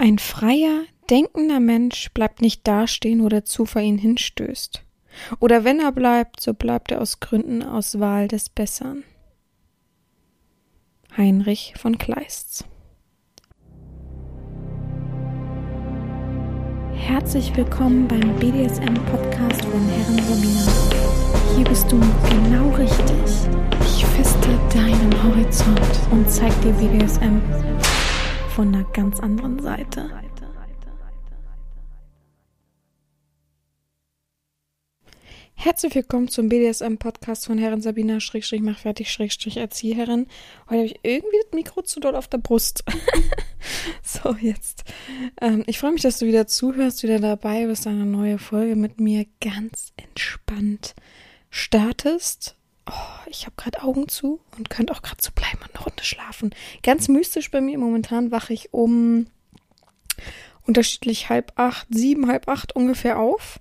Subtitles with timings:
[0.00, 4.84] Ein freier, denkender Mensch bleibt nicht dastehen, wo der Zufall ihn hinstößt.
[5.40, 9.02] Oder wenn er bleibt, so bleibt er aus Gründen aus Wahl des Bessern.
[11.16, 12.64] Heinrich von Kleist
[16.94, 21.56] Herzlich willkommen beim BDSM-Podcast von Herren Romina.
[21.56, 23.16] Hier bist du genau richtig.
[23.80, 27.40] Ich feste deinen Horizont und zeig dir BDSM
[28.58, 30.10] von einer ganz anderen Seite.
[35.54, 40.26] Herzlich willkommen zum BDSM-Podcast von Herren Sabina Schrägstrich mach fertig Schrägstrich Erzieherin.
[40.68, 42.82] Heute habe ich irgendwie das Mikro zu doll auf der Brust.
[44.02, 44.82] so, jetzt.
[45.40, 48.98] Ähm, ich freue mich, dass du wieder zuhörst, wieder dabei bist, eine neue Folge mit
[48.98, 50.96] mir ganz entspannt
[51.48, 52.57] startest
[52.90, 56.04] oh, ich habe gerade Augen zu und könnte auch gerade so bleiben und eine Runde
[56.04, 56.54] schlafen.
[56.82, 57.78] Ganz mystisch bei mir.
[57.78, 59.26] Momentan wache ich um
[60.66, 63.60] unterschiedlich halb acht, sieben, halb acht ungefähr auf.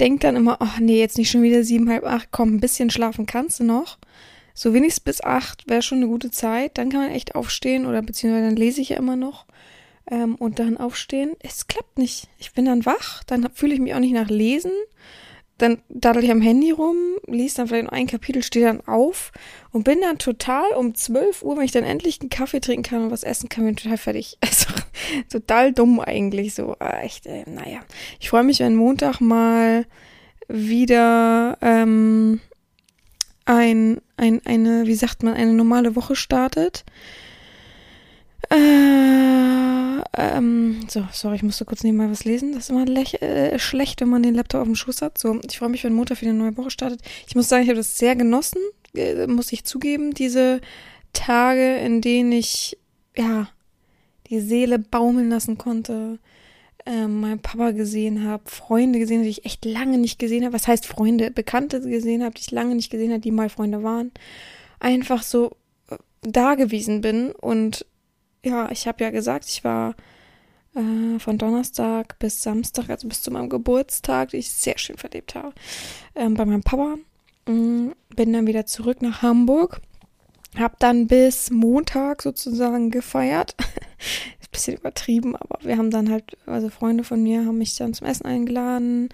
[0.00, 2.60] Denk dann immer, ach oh, nee, jetzt nicht schon wieder sieben, halb acht, komm, ein
[2.60, 3.98] bisschen schlafen kannst du noch.
[4.54, 6.78] So wenigstens bis acht wäre schon eine gute Zeit.
[6.78, 9.46] Dann kann man echt aufstehen oder beziehungsweise dann lese ich ja immer noch.
[10.10, 11.36] Ähm, und dann aufstehen.
[11.40, 12.28] Es klappt nicht.
[12.38, 14.72] Ich bin dann wach, dann fühle ich mich auch nicht nach Lesen
[15.58, 19.32] dann daddel ich am Handy rum, lies dann vielleicht noch ein Kapitel, stehe dann auf
[19.72, 23.02] und bin dann total um 12 Uhr, wenn ich dann endlich einen Kaffee trinken kann
[23.04, 24.38] und was essen kann, bin ich total fertig.
[24.48, 24.72] Also
[25.30, 26.76] total dumm eigentlich so.
[26.78, 27.80] Aber echt, äh, naja.
[28.20, 29.86] Ich freue mich, wenn Montag mal
[30.48, 32.40] wieder ähm,
[33.44, 36.84] ein, ein, eine, wie sagt man, eine normale Woche startet.
[38.50, 42.52] Äh, ähm, so, sorry, ich musste kurz nebenbei was lesen.
[42.52, 45.18] Das ist immer äh, schlecht, wenn man den Laptop auf dem Schoß hat.
[45.18, 47.00] So, ich freue mich, wenn Montag für eine neue Woche startet.
[47.26, 48.60] Ich muss sagen, ich habe das sehr genossen,
[48.94, 50.60] äh, muss ich zugeben, diese
[51.12, 52.78] Tage, in denen ich,
[53.16, 53.48] ja,
[54.28, 56.18] die Seele baumeln lassen konnte,
[56.86, 60.54] äh, meinen Papa gesehen habe, Freunde gesehen, die ich echt lange nicht gesehen habe.
[60.54, 61.30] Was heißt Freunde?
[61.30, 64.10] Bekannte gesehen habe, die ich lange nicht gesehen habe, die mal Freunde waren.
[64.80, 65.56] Einfach so
[65.90, 67.84] äh, da gewesen bin und
[68.48, 69.94] ja, ich habe ja gesagt, ich war
[70.74, 75.34] äh, von Donnerstag bis Samstag, also bis zu meinem Geburtstag, den ich sehr schön verlebt
[75.34, 75.52] habe,
[76.14, 76.96] ähm, bei meinem Papa.
[77.46, 79.80] Mhm, bin dann wieder zurück nach Hamburg.
[80.56, 83.54] Hab dann bis Montag sozusagen gefeiert.
[84.50, 88.06] Bisschen übertrieben, aber wir haben dann halt, also Freunde von mir haben mich dann zum
[88.06, 89.10] Essen eingeladen.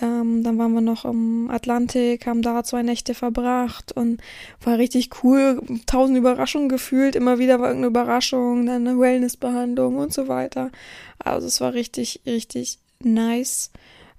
[0.00, 4.20] Ähm, dann waren wir noch im Atlantik, haben da zwei Nächte verbracht und
[4.62, 5.60] war richtig cool.
[5.86, 10.70] Tausend Überraschungen gefühlt, immer wieder war irgendeine Überraschung, dann eine Wellnessbehandlung und so weiter.
[11.18, 13.70] Also es war richtig, richtig nice.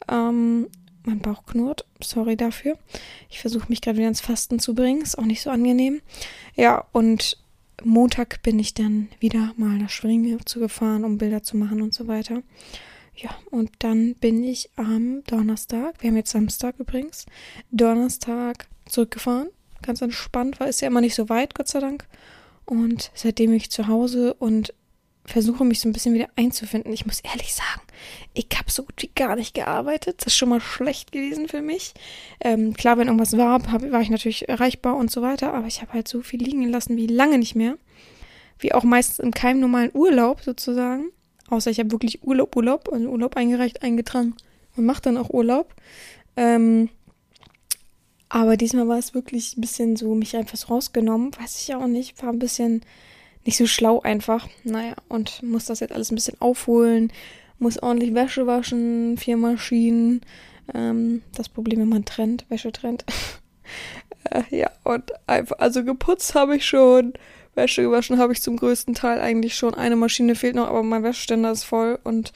[0.09, 0.68] Ähm,
[1.03, 2.78] mein Bauch knurrt, sorry dafür.
[3.30, 6.02] Ich versuche mich gerade wieder ins Fasten zu bringen, ist auch nicht so angenehm.
[6.56, 7.38] Ja, und
[7.84, 12.07] Montag bin ich dann wieder mal nach Schwingen zugefahren, um Bilder zu machen und so
[12.07, 12.41] weiter.
[13.16, 17.25] Ja, und dann bin ich am Donnerstag, wir haben jetzt Samstag übrigens,
[17.72, 19.50] Donnerstag zurückgefahren.
[19.81, 22.06] Ganz entspannt, weil es ja immer nicht so weit, Gott sei Dank.
[22.66, 24.73] Und seitdem ich zu Hause und
[25.29, 26.91] versuche mich so ein bisschen wieder einzufinden.
[26.91, 27.81] Ich muss ehrlich sagen,
[28.34, 30.17] ich habe so gut wie gar nicht gearbeitet.
[30.19, 31.94] Das ist schon mal schlecht gewesen für mich.
[32.40, 35.81] Ähm, klar, wenn irgendwas war, hab, war ich natürlich erreichbar und so weiter, aber ich
[35.81, 37.78] habe halt so viel liegen lassen wie lange nicht mehr.
[38.59, 41.12] Wie auch meistens in keinem normalen Urlaub sozusagen.
[41.50, 44.35] Außer ich habe wirklich Urlaub, Urlaub, also Urlaub eingereicht, eingetragen
[44.75, 45.73] und mache dann auch Urlaub.
[46.35, 46.89] Ähm,
[48.29, 51.31] aber diesmal war es wirklich ein bisschen so, mich einfach rausgenommen.
[51.39, 52.22] Weiß ich auch nicht.
[52.22, 52.81] War ein bisschen
[53.50, 54.48] nicht so schlau einfach.
[54.64, 57.12] Naja, und muss das jetzt alles ein bisschen aufholen,
[57.58, 60.22] muss ordentlich Wäsche waschen, vier Maschinen.
[60.76, 63.06] Ähm, das Problem, wenn man trennt, Wäsche trennt.
[64.30, 67.14] äh, ja, und einfach, also geputzt habe ich schon,
[67.56, 69.74] Wäsche gewaschen habe ich zum größten Teil eigentlich schon.
[69.74, 72.34] Eine Maschine fehlt noch, aber mein Wäscheständer ist voll und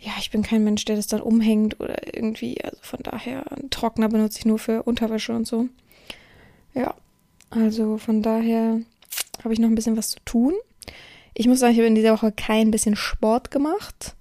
[0.00, 3.70] ja, ich bin kein Mensch, der das dann umhängt oder irgendwie, also von daher, einen
[3.70, 5.68] Trockner benutze ich nur für Unterwäsche und so.
[6.74, 6.96] Ja,
[7.50, 8.80] also von daher
[9.44, 10.54] habe ich noch ein bisschen was zu tun.
[11.34, 14.16] Ich muss sagen, ich habe in dieser Woche kein bisschen Sport gemacht,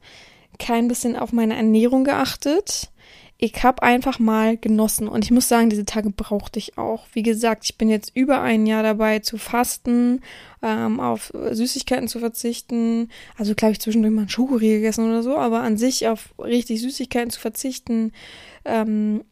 [0.59, 2.89] kein bisschen auf meine Ernährung geachtet.
[3.38, 7.07] Ich habe einfach mal genossen und ich muss sagen, diese Tage brauchte ich auch.
[7.13, 10.21] Wie gesagt, ich bin jetzt über ein Jahr dabei zu fasten,
[10.62, 13.09] ähm, auf Süßigkeiten zu verzichten.
[13.38, 16.81] Also glaube ich zwischendurch mal einen Schokoriegel gegessen oder so, aber an sich auf richtig
[16.81, 18.13] Süßigkeiten zu verzichten.
[18.63, 19.25] Ähm,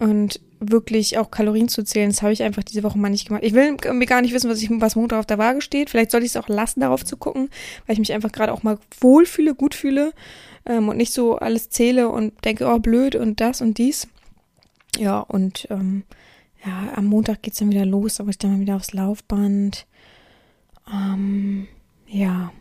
[0.00, 0.40] und
[0.70, 3.42] wirklich auch Kalorien zu zählen, das habe ich einfach diese Woche mal nicht gemacht.
[3.44, 5.90] Ich will mir gar nicht wissen, was, ich, was Montag auf der Waage steht.
[5.90, 7.48] Vielleicht sollte ich es auch lassen, darauf zu gucken,
[7.86, 10.12] weil ich mich einfach gerade auch mal wohlfühle, gut fühle
[10.66, 14.08] ähm, und nicht so alles zähle und denke, oh, blöd und das und dies.
[14.98, 16.04] Ja, und ähm,
[16.64, 19.86] ja, am Montag geht es dann wieder los, aber ich dann mal wieder aufs Laufband.
[20.92, 21.66] Ähm,
[22.06, 22.52] ja,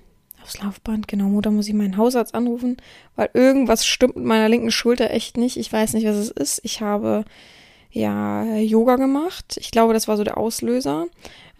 [0.41, 1.25] Aufs Laufband, genau.
[1.25, 2.77] Mutter muss ich meinen Hausarzt anrufen,
[3.15, 5.57] weil irgendwas stimmt mit meiner linken Schulter echt nicht.
[5.57, 6.61] Ich weiß nicht, was es ist.
[6.63, 7.25] Ich habe
[7.91, 9.57] ja Yoga gemacht.
[9.59, 11.07] Ich glaube, das war so der Auslöser.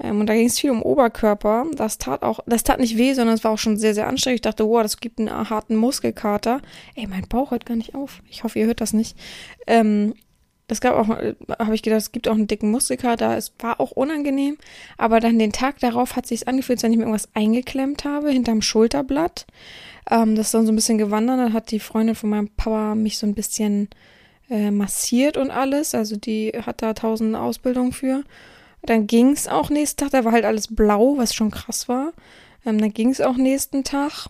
[0.01, 1.65] Ähm, und da ging es viel um Oberkörper.
[1.75, 4.37] Das tat auch, das tat nicht weh, sondern es war auch schon sehr, sehr anstrengend.
[4.37, 6.61] Ich dachte, wow, das gibt einen harten Muskelkater.
[6.95, 8.21] Ey, mein Bauch hört gar nicht auf.
[8.29, 9.17] Ich hoffe, ihr hört das nicht.
[9.67, 10.13] Ähm,
[10.67, 13.37] es gab auch, äh, habe ich gedacht, es gibt auch einen dicken Muskelkater.
[13.37, 14.57] Es war auch unangenehm.
[14.97, 18.31] Aber dann den Tag darauf hat sich angefühlt, als wenn ich mir irgendwas eingeklemmt habe
[18.31, 19.45] hinterm Schulterblatt.
[20.09, 21.39] Ähm, das ist dann so ein bisschen gewandert.
[21.39, 23.89] Dann hat die Freundin von meinem Papa mich so ein bisschen
[24.51, 25.95] äh, massiert und alles.
[25.95, 28.23] Also die hat da tausend Ausbildungen für.
[28.83, 30.11] Dann ging es auch nächsten Tag.
[30.11, 32.11] Da war halt alles blau, was schon krass war.
[32.65, 34.27] Ähm, dann ging es auch nächsten Tag.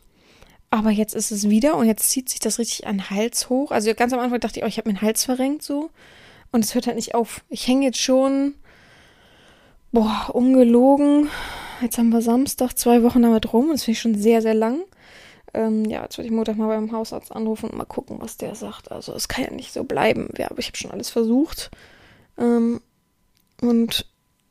[0.70, 3.72] Aber jetzt ist es wieder und jetzt zieht sich das richtig an den Hals hoch.
[3.72, 5.90] Also ganz am Anfang dachte ich, oh, ich habe meinen Hals verrenkt so.
[6.52, 7.44] Und es hört halt nicht auf.
[7.50, 8.54] Ich hänge jetzt schon,
[9.92, 11.30] boah, ungelogen.
[11.82, 13.70] Jetzt haben wir Samstag, zwei Wochen damit rum.
[13.72, 14.82] Das finde ich schon sehr, sehr lang.
[15.54, 18.56] Ähm, ja, jetzt werde ich Montag mal beim Hausarzt anrufen und mal gucken, was der
[18.56, 18.92] sagt.
[18.92, 20.30] Also es kann ja nicht so bleiben.
[20.38, 21.72] Ja, aber ich habe schon alles versucht.
[22.38, 22.82] Ähm,
[23.62, 24.06] und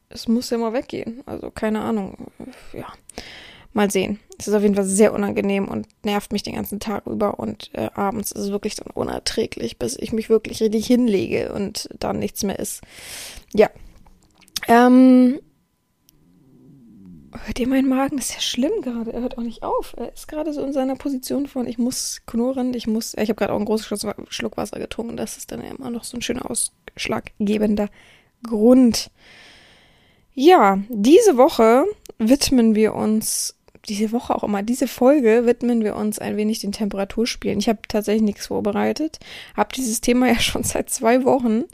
[0.08, 1.22] es muss ja mal weggehen.
[1.26, 2.26] Also keine Ahnung.
[2.72, 2.86] Ja,
[3.72, 4.18] mal sehen.
[4.38, 7.70] Es ist auf jeden Fall sehr unangenehm und nervt mich den ganzen Tag über und
[7.74, 12.18] äh, abends ist es wirklich dann unerträglich, bis ich mich wirklich richtig hinlege und dann
[12.18, 12.82] nichts mehr ist.
[13.52, 13.70] Ja.
[14.68, 15.40] Ähm,
[17.44, 18.16] hört ihr meinen Magen?
[18.16, 19.12] Das ist ja schlimm gerade.
[19.12, 19.94] Er hört auch nicht auf.
[19.96, 23.14] Er ist gerade so in seiner Position von, ich muss knurren, ich muss.
[23.14, 23.98] Ich habe gerade auch einen großen
[24.28, 25.16] Schluck Wasser getrunken.
[25.16, 27.88] Das ist dann immer noch so ein schöner ausschlaggebender
[28.46, 29.10] Grund.
[30.34, 31.84] Ja, diese Woche
[32.18, 33.56] widmen wir uns
[33.88, 37.58] diese Woche auch immer, diese Folge widmen wir uns ein wenig den Temperaturspielen.
[37.58, 39.18] Ich habe tatsächlich nichts vorbereitet,
[39.56, 41.64] habe dieses Thema ja schon seit zwei Wochen.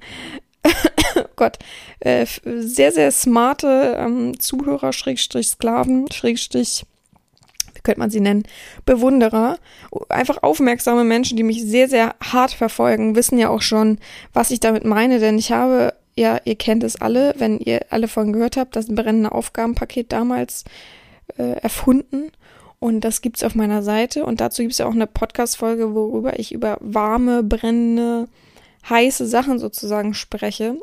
[1.37, 1.59] Gott,
[2.01, 6.85] äh, sehr, sehr smarte ähm, Zuhörer, Schrägstrich Sklaven, Schrägstrich,
[7.75, 8.45] wie könnte man sie nennen,
[8.85, 9.59] Bewunderer,
[10.09, 13.99] einfach aufmerksame Menschen, die mich sehr, sehr hart verfolgen, wissen ja auch schon,
[14.33, 18.09] was ich damit meine, denn ich habe ja, ihr kennt es alle, wenn ihr alle
[18.09, 20.65] von gehört habt, das brennende Aufgabenpaket damals
[21.37, 22.33] äh, erfunden.
[22.79, 24.25] Und das gibt's auf meiner Seite.
[24.25, 28.29] Und dazu gibt's ja auch eine Podcast-Folge, worüber ich über warme, brennende,
[28.89, 30.77] heiße Sachen sozusagen spreche.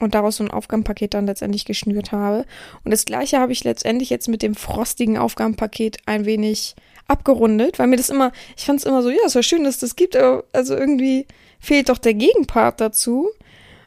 [0.00, 2.44] Und daraus so ein Aufgabenpaket dann letztendlich geschnürt habe.
[2.84, 6.74] Und das gleiche habe ich letztendlich jetzt mit dem frostigen Aufgabenpaket ein wenig
[7.06, 9.78] abgerundet, weil mir das immer, ich fand es immer so, ja, es war schön, dass
[9.78, 11.26] das gibt, aber also irgendwie
[11.60, 13.30] fehlt doch der Gegenpart dazu.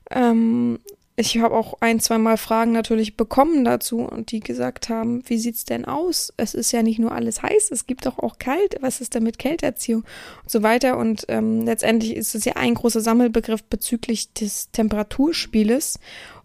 [0.09, 0.79] Ähm,
[1.17, 5.37] ich habe auch ein, zwei Mal Fragen natürlich bekommen dazu und die gesagt haben, wie
[5.37, 6.33] sieht's denn aus?
[6.35, 8.75] Es ist ja nicht nur alles heiß, es gibt doch auch kalt.
[8.81, 10.03] Was ist denn mit Kälteerziehung
[10.43, 10.97] und so weiter?
[10.97, 15.99] Und ähm, letztendlich ist es ja ein großer Sammelbegriff bezüglich des Temperaturspieles.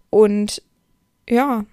[0.09, 0.61] Und
[1.27, 1.65] ja,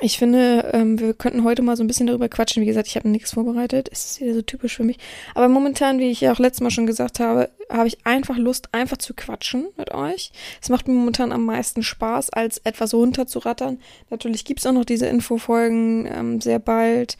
[0.00, 2.62] ich finde, ähm, wir könnten heute mal so ein bisschen darüber quatschen.
[2.62, 3.88] Wie gesagt, ich habe nichts vorbereitet.
[3.90, 4.98] Es ist wieder so typisch für mich.
[5.34, 8.68] Aber momentan, wie ich ja auch letztes Mal schon gesagt habe, habe ich einfach Lust,
[8.72, 10.30] einfach zu quatschen mit euch.
[10.62, 13.78] Es macht mir momentan am meisten Spaß, als etwas runterzurattern.
[14.10, 17.18] Natürlich gibt's auch noch diese Infofolgen ähm, sehr bald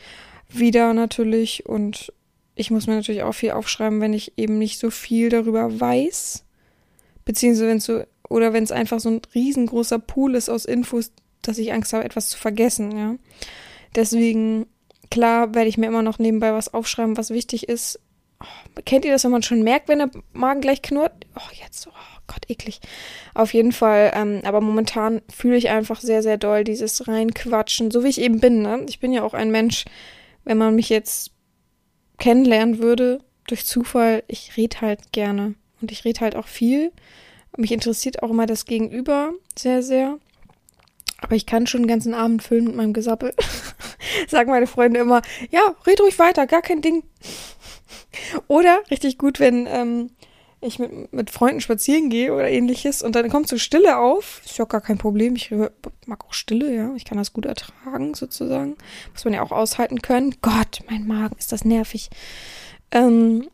[0.49, 1.67] wieder natürlich.
[1.67, 2.13] Und
[2.55, 6.45] ich muss mir natürlich auch viel aufschreiben, wenn ich eben nicht so viel darüber weiß.
[7.25, 11.11] Beziehungsweise wenn es so, oder wenn es einfach so ein riesengroßer Pool ist aus Infos,
[11.43, 13.17] dass ich Angst habe, etwas zu vergessen, ja.
[13.94, 14.67] Deswegen,
[15.11, 18.00] klar, werde ich mir immer noch nebenbei was aufschreiben, was wichtig ist.
[18.40, 21.27] Oh, kennt ihr das, wenn man schon merkt, wenn der Magen gleich knurrt?
[21.36, 22.81] Oh, jetzt, oh Gott, eklig.
[23.34, 28.05] Auf jeden Fall, ähm, aber momentan fühle ich einfach sehr, sehr doll dieses Reinquatschen, so
[28.05, 28.84] wie ich eben bin, ne?
[28.89, 29.86] Ich bin ja auch ein Mensch,
[30.44, 31.32] wenn man mich jetzt
[32.19, 35.55] kennenlernen würde, durch Zufall, ich rede halt gerne.
[35.81, 36.93] Und ich rede halt auch viel.
[37.56, 40.19] Mich interessiert auch immer das Gegenüber sehr, sehr.
[41.20, 43.34] Aber ich kann schon den ganzen Abend füllen mit meinem Gesappel.
[44.29, 47.03] Sagen meine Freunde immer, ja, red ruhig weiter, gar kein Ding.
[48.46, 50.10] Oder richtig gut, wenn ähm,
[50.60, 54.41] ich mit, mit Freunden spazieren gehe oder ähnliches und dann kommt so Stille auf.
[54.44, 55.37] Ist ja gar kein Problem.
[55.37, 55.51] Ich
[56.06, 56.94] mag auch Stille, ja.
[56.96, 58.77] Ich kann das gut ertragen, sozusagen.
[59.13, 60.37] Muss man ja auch aushalten können.
[60.43, 62.10] Gott, mein Magen, ist das nervig.
[62.91, 63.48] Ähm,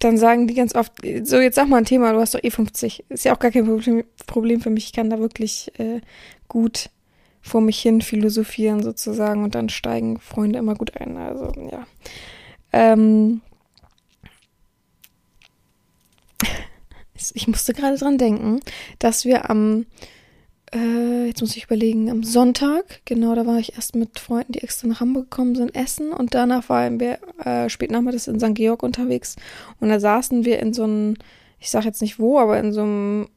[0.00, 0.92] dann sagen die ganz oft,
[1.22, 3.04] so jetzt sag mal ein Thema, du hast doch eh 50.
[3.08, 4.86] Ist ja auch gar kein Problem für mich.
[4.86, 6.00] Ich kann da wirklich äh,
[6.48, 6.90] gut
[7.42, 11.16] vor mich hin philosophieren sozusagen und dann steigen Freunde immer gut ein.
[11.16, 11.86] Also ja.
[12.72, 13.42] Ähm,
[17.34, 18.60] ich musste gerade dran denken,
[18.98, 19.86] dass wir am,
[20.72, 24.62] äh, jetzt muss ich überlegen, am Sonntag, genau, da war ich erst mit Freunden, die
[24.62, 28.54] extra nach Hamburg gekommen sind, essen und danach waren wir äh, spät nachmittags in St.
[28.54, 29.36] Georg unterwegs
[29.80, 31.16] und da saßen wir in so einem,
[31.58, 33.28] ich sag jetzt nicht wo, aber in so einem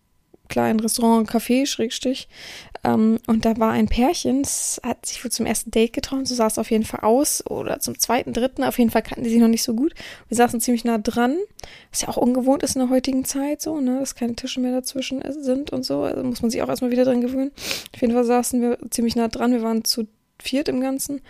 [0.50, 2.27] kleinen Restaurant, Café, Schrägstich.
[2.83, 6.35] Ähm, und da war ein Pärchen, das hat sich wohl zum ersten Date getroffen, so
[6.35, 7.45] sah es auf jeden Fall aus.
[7.47, 9.93] Oder zum zweiten, dritten, auf jeden Fall kannten die sich noch nicht so gut.
[10.27, 11.38] Wir saßen ziemlich nah dran,
[11.91, 14.73] was ja auch ungewohnt ist in der heutigen Zeit, so, ne, dass keine Tische mehr
[14.73, 16.01] dazwischen sind und so.
[16.01, 17.51] Also muss man sich auch erstmal wieder dran gewöhnen.
[17.93, 20.07] Auf jeden Fall saßen wir ziemlich nah dran, wir waren zu
[20.41, 21.21] viert im Ganzen.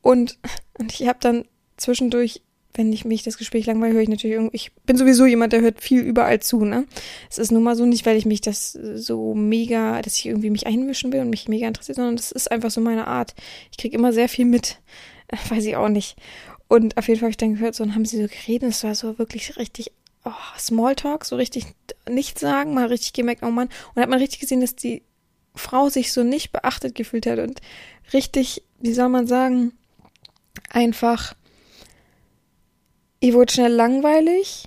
[0.00, 0.38] Und,
[0.78, 1.44] und ich habe dann
[1.76, 2.42] zwischendurch
[2.74, 5.60] wenn ich mich das Gespräch langweile, höre ich natürlich irgendwie, ich bin sowieso jemand, der
[5.60, 6.86] hört viel überall zu, ne?
[7.30, 10.50] Es ist nun mal so nicht, weil ich mich das so mega, dass ich irgendwie
[10.50, 13.34] mich einmischen will und mich mega interessiert, sondern das ist einfach so meine Art.
[13.70, 14.78] Ich kriege immer sehr viel mit,
[15.48, 16.16] weiß ich auch nicht.
[16.66, 18.82] Und auf jeden Fall habe ich dann gehört, so, und haben sie so geredet, es
[18.82, 19.92] war so wirklich richtig,
[20.24, 21.66] oh, Smalltalk, so richtig
[22.08, 23.68] nichts sagen, mal richtig gemerkt, oh Mann.
[23.94, 25.02] Und hat man richtig gesehen, dass die
[25.54, 27.60] Frau sich so nicht beachtet gefühlt hat und
[28.12, 29.72] richtig, wie soll man sagen,
[30.70, 31.34] einfach
[33.24, 34.64] Ihr wurde schnell langweilig.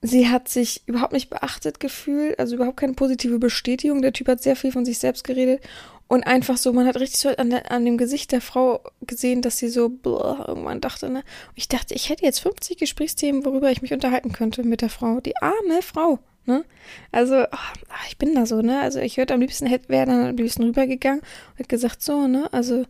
[0.00, 4.00] Sie hat sich überhaupt nicht beachtet gefühlt, also überhaupt keine positive Bestätigung.
[4.00, 5.60] Der Typ hat sehr viel von sich selbst geredet
[6.06, 9.42] und einfach so, man hat richtig so an, der, an dem Gesicht der Frau gesehen,
[9.42, 11.18] dass sie so blah, irgendwann dachte, ne?
[11.48, 14.90] Und ich dachte, ich hätte jetzt 50 Gesprächsthemen, worüber ich mich unterhalten könnte mit der
[14.90, 15.18] Frau.
[15.18, 16.64] Die arme Frau, ne?
[17.10, 18.78] Also, oh, ich bin da so, ne?
[18.82, 22.48] Also ich würde am liebsten, wäre dann am liebsten rübergegangen und hätte gesagt, so, ne?
[22.52, 22.84] Also,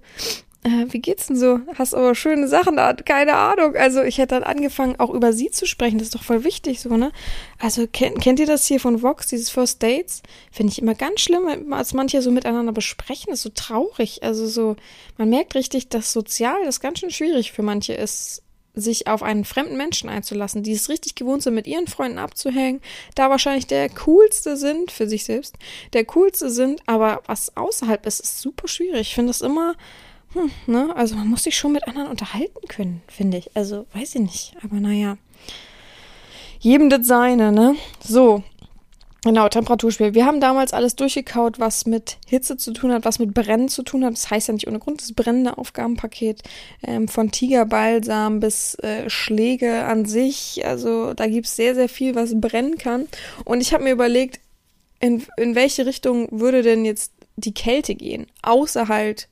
[0.67, 1.61] äh, wie geht's denn so?
[1.79, 3.77] Hast aber schöne Sachen da, keine Ahnung.
[3.77, 5.99] Also ich hätte dann angefangen, auch über sie zu sprechen.
[5.99, 7.13] Das ist doch voll wichtig, so, ne?
[7.61, 10.23] Also kennt, kennt ihr das hier von Vox, dieses First Dates?
[10.51, 13.27] Finde ich immer ganz schlimm, als manche so miteinander besprechen.
[13.31, 14.25] Das ist so traurig.
[14.25, 14.75] Also so,
[15.17, 18.43] man merkt richtig, dass sozial das ganz schön schwierig für manche ist,
[18.75, 22.83] sich auf einen fremden Menschen einzulassen, die es richtig gewohnt sind, mit ihren Freunden abzuhängen,
[23.15, 25.55] da wahrscheinlich der coolste sind für sich selbst,
[25.95, 29.01] der coolste sind, aber was außerhalb ist, ist super schwierig.
[29.01, 29.77] Ich finde das immer
[30.37, 30.95] hm, ne?
[30.97, 33.51] Also man muss sich schon mit anderen unterhalten können, finde ich.
[33.55, 34.55] Also weiß ich nicht.
[34.63, 35.17] Aber naja.
[36.61, 37.77] Jedem das seine, ne?
[38.01, 38.43] So.
[39.25, 40.15] Genau, Temperaturspiel.
[40.15, 43.83] Wir haben damals alles durchgekaut, was mit Hitze zu tun hat, was mit Brennen zu
[43.83, 44.13] tun hat.
[44.13, 46.43] Das heißt ja nicht ohne Grund, das brennende Aufgabenpaket
[46.85, 50.65] ähm, von Tigerbalsam bis äh, Schläge an sich.
[50.65, 53.09] Also da gibt es sehr, sehr viel, was brennen kann.
[53.45, 54.39] Und ich habe mir überlegt,
[55.01, 58.27] in, in welche Richtung würde denn jetzt die Kälte gehen?
[58.43, 59.29] Außer halt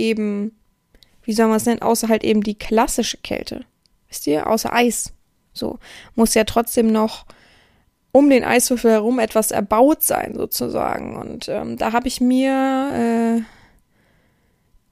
[0.00, 0.58] eben,
[1.22, 3.64] wie soll man es nennen, außer halt eben die klassische Kälte.
[4.08, 4.46] Wisst ihr?
[4.46, 5.12] Außer Eis.
[5.52, 5.78] So.
[6.14, 7.26] Muss ja trotzdem noch
[8.12, 11.16] um den Eiswürfel herum etwas erbaut sein, sozusagen.
[11.16, 13.44] Und ähm, da habe ich mir,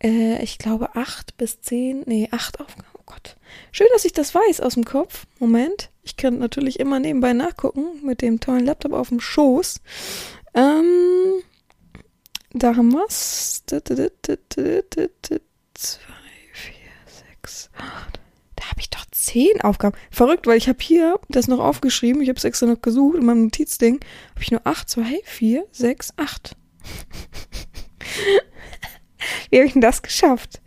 [0.02, 2.86] äh, äh, ich glaube, acht bis zehn, nee, acht Aufgaben.
[2.96, 3.36] Oh Gott.
[3.72, 5.26] Schön, dass ich das weiß aus dem Kopf.
[5.40, 5.90] Moment.
[6.04, 9.80] Ich kann natürlich immer nebenbei nachgucken mit dem tollen Laptop auf dem Schoß.
[10.54, 11.42] Ähm,
[12.62, 13.64] da haben wir es.
[13.66, 13.80] Zwei,
[16.52, 18.20] vier, sechs, acht.
[18.56, 19.96] Da habe ich doch zehn Aufgaben.
[20.10, 22.22] Verrückt, weil ich habe hier das noch aufgeschrieben.
[22.22, 24.00] Ich habe es extra noch gesucht in meinem Notizding.
[24.30, 26.56] Habe ich nur acht, zwei, vier, sechs, acht.
[29.50, 30.60] Wie habe ich denn das geschafft?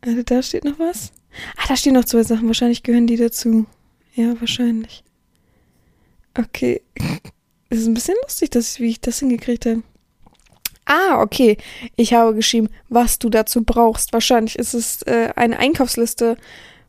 [0.00, 1.12] Also da steht noch was.
[1.56, 2.46] Ah, da stehen noch zwei Sachen.
[2.46, 3.66] Wahrscheinlich gehören die dazu.
[4.14, 5.04] Ja, wahrscheinlich.
[6.38, 6.82] Okay.
[7.68, 9.82] Es ist ein bisschen lustig, dass, wie ich das hingekriegt habe.
[10.86, 11.58] Ah, okay.
[11.96, 14.12] Ich habe geschrieben, was du dazu brauchst.
[14.12, 16.36] Wahrscheinlich ist es äh, eine Einkaufsliste,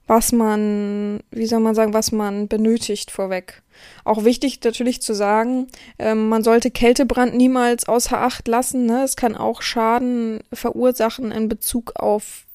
[0.06, 3.64] was man, wie soll man sagen, was man benötigt vorweg.
[4.06, 8.86] Auch wichtig natürlich zu sagen, äh, man sollte Kältebrand niemals außer Acht lassen.
[8.86, 9.04] Ne?
[9.04, 12.46] Es kann auch Schaden verursachen in Bezug auf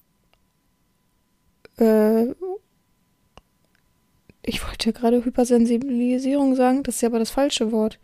[1.79, 2.35] äh,
[4.45, 7.99] ich wollte gerade Hypersensibilisierung sagen, das ist ja aber das falsche Wort.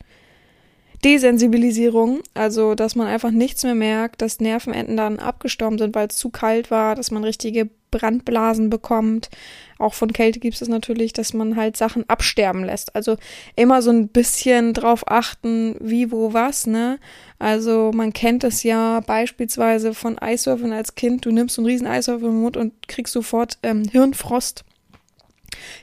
[1.05, 6.17] Desensibilisierung, also dass man einfach nichts mehr merkt, dass Nervenenden dann abgestorben sind, weil es
[6.17, 9.31] zu kalt war, dass man richtige Brandblasen bekommt.
[9.79, 12.95] Auch von Kälte gibt es natürlich, dass man halt Sachen absterben lässt.
[12.97, 13.17] Also
[13.55, 16.99] immer so ein bisschen drauf achten, wie, wo, was, ne?
[17.39, 21.25] Also man kennt es ja beispielsweise von Eiswürfeln als Kind.
[21.25, 24.65] Du nimmst so einen riesen Eiswürfel im Mund und kriegst sofort ähm, Hirnfrost.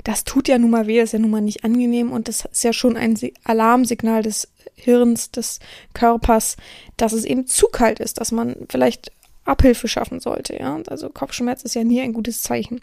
[0.04, 2.46] Das tut ja nun mal weh, das ist ja nun mal nicht angenehm und das
[2.46, 5.60] ist ja schon ein Alarmsignal des Hirns, des
[5.94, 6.58] Körpers,
[6.98, 9.12] dass es eben zu kalt ist, dass man vielleicht
[9.46, 10.58] Abhilfe schaffen sollte.
[10.58, 10.80] Ja?
[10.88, 12.82] Also Kopfschmerz ist ja nie ein gutes Zeichen.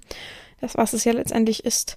[0.60, 1.96] Das, was es ja letztendlich ist.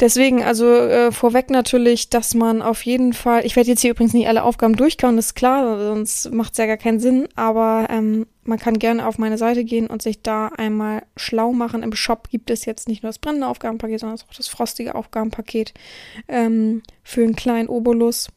[0.00, 4.14] Deswegen, also äh, vorweg natürlich, dass man auf jeden Fall, ich werde jetzt hier übrigens
[4.14, 8.26] nicht alle Aufgaben durchkauen, ist klar, sonst macht es ja gar keinen Sinn, aber ähm,
[8.44, 11.82] man kann gerne auf meine Seite gehen und sich da einmal schlau machen.
[11.82, 15.74] Im Shop gibt es jetzt nicht nur das brennende Aufgabenpaket, sondern auch das frostige Aufgabenpaket
[16.28, 18.28] ähm, für einen kleinen Obolus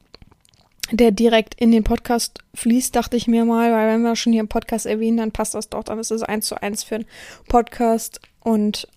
[0.91, 4.41] der direkt in den Podcast fließt, dachte ich mir mal, weil wenn wir schon hier
[4.41, 7.05] im Podcast erwähnen, dann passt das doch, dann ist es eins zu eins für einen
[7.47, 8.87] Podcast und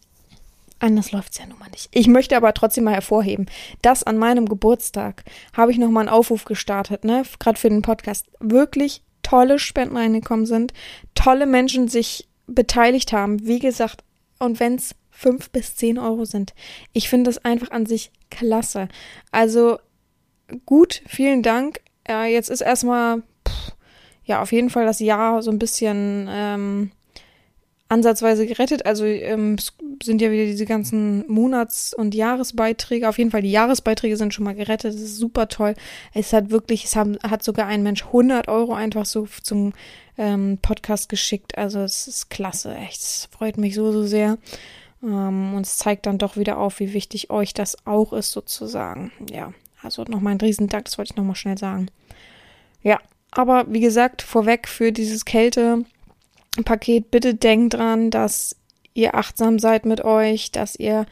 [0.78, 1.88] Anders läuft es ja nun mal nicht.
[1.93, 3.47] Ich möchte aber trotzdem mal hervorheben,
[3.81, 5.25] dass an meinem Geburtstag
[5.55, 8.26] habe ich nochmal einen Aufruf gestartet, ne, gerade für den Podcast.
[8.40, 10.75] Wirklich tolle Spenden reingekommen sind,
[11.14, 13.47] tolle Menschen sich beteiligt haben.
[13.47, 14.05] Wie gesagt,
[14.38, 16.52] und wenn es fünf bis zehn Euro sind.
[16.93, 18.88] Ich finde das einfach an sich klasse.
[19.33, 19.78] Also
[20.64, 21.80] gut, vielen Dank.
[22.08, 23.22] Äh, jetzt ist erstmal,
[24.24, 26.90] ja, auf jeden Fall das Jahr so ein bisschen ähm,
[27.88, 28.86] ansatzweise gerettet.
[28.86, 29.72] Also ähm, es
[30.02, 33.08] sind ja wieder diese ganzen Monats- und Jahresbeiträge.
[33.08, 34.94] Auf jeden Fall die Jahresbeiträge sind schon mal gerettet.
[34.94, 35.74] Das ist super toll.
[36.12, 39.72] Es hat wirklich, es haben, hat sogar ein Mensch 100 Euro einfach so zum
[40.18, 41.56] ähm, Podcast geschickt.
[41.56, 42.74] Also es ist klasse.
[42.74, 44.38] Echt, es freut mich so, so sehr.
[45.02, 49.12] Ähm, und es zeigt dann doch wieder auf, wie wichtig euch das auch ist, sozusagen.
[49.30, 49.52] Ja,
[49.87, 51.88] also nochmal ein Riesendank, das wollte ich nochmal schnell sagen.
[52.83, 53.00] Ja,
[53.31, 58.57] aber wie gesagt, vorweg für dieses Kälte-Paket, bitte denkt dran, dass
[58.95, 61.07] ihr achtsam seid mit euch, dass ihr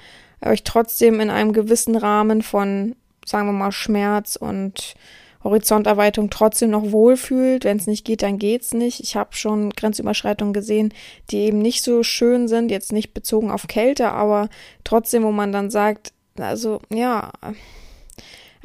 [0.45, 4.95] euch trotzdem in einem gewissen Rahmen von, sagen wir mal, Schmerz und
[5.43, 7.65] Horizonterweiterung trotzdem noch wohlfühlt.
[7.65, 9.01] Wenn es nicht geht, dann geht's nicht.
[9.01, 10.93] Ich habe schon Grenzüberschreitungen gesehen,
[11.31, 14.49] die eben nicht so schön sind, jetzt nicht bezogen auf Kälte, aber
[14.85, 17.31] trotzdem, wo man dann sagt, also ja,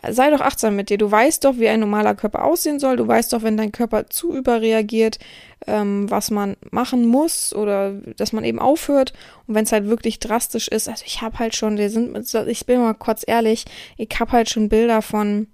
[0.09, 0.97] sei doch achtsam mit dir.
[0.97, 2.97] Du weißt doch, wie ein normaler Körper aussehen soll.
[2.97, 5.19] Du weißt doch, wenn dein Körper zu überreagiert,
[5.67, 9.13] ähm, was man machen muss oder dass man eben aufhört.
[9.47, 12.65] Und wenn es halt wirklich drastisch ist, also ich habe halt schon, wir sind, ich
[12.65, 13.65] bin mal kurz ehrlich,
[13.97, 15.47] ich habe halt schon Bilder von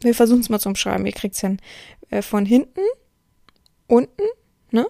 [0.00, 1.06] wir versuchen es mal zu umschreiben.
[1.06, 1.58] Ihr kriegt es hin.
[2.10, 2.80] Äh, von hinten,
[3.86, 4.22] unten,
[4.70, 4.86] ne?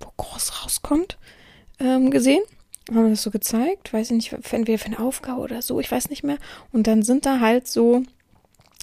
[0.00, 1.18] Wo groß rauskommt,
[1.78, 2.42] ähm, gesehen.
[2.88, 3.92] Haben wir das so gezeigt.
[3.92, 6.38] Weiß ich nicht, entweder für eine Aufgabe oder so, ich weiß nicht mehr.
[6.72, 8.02] Und dann sind da halt so,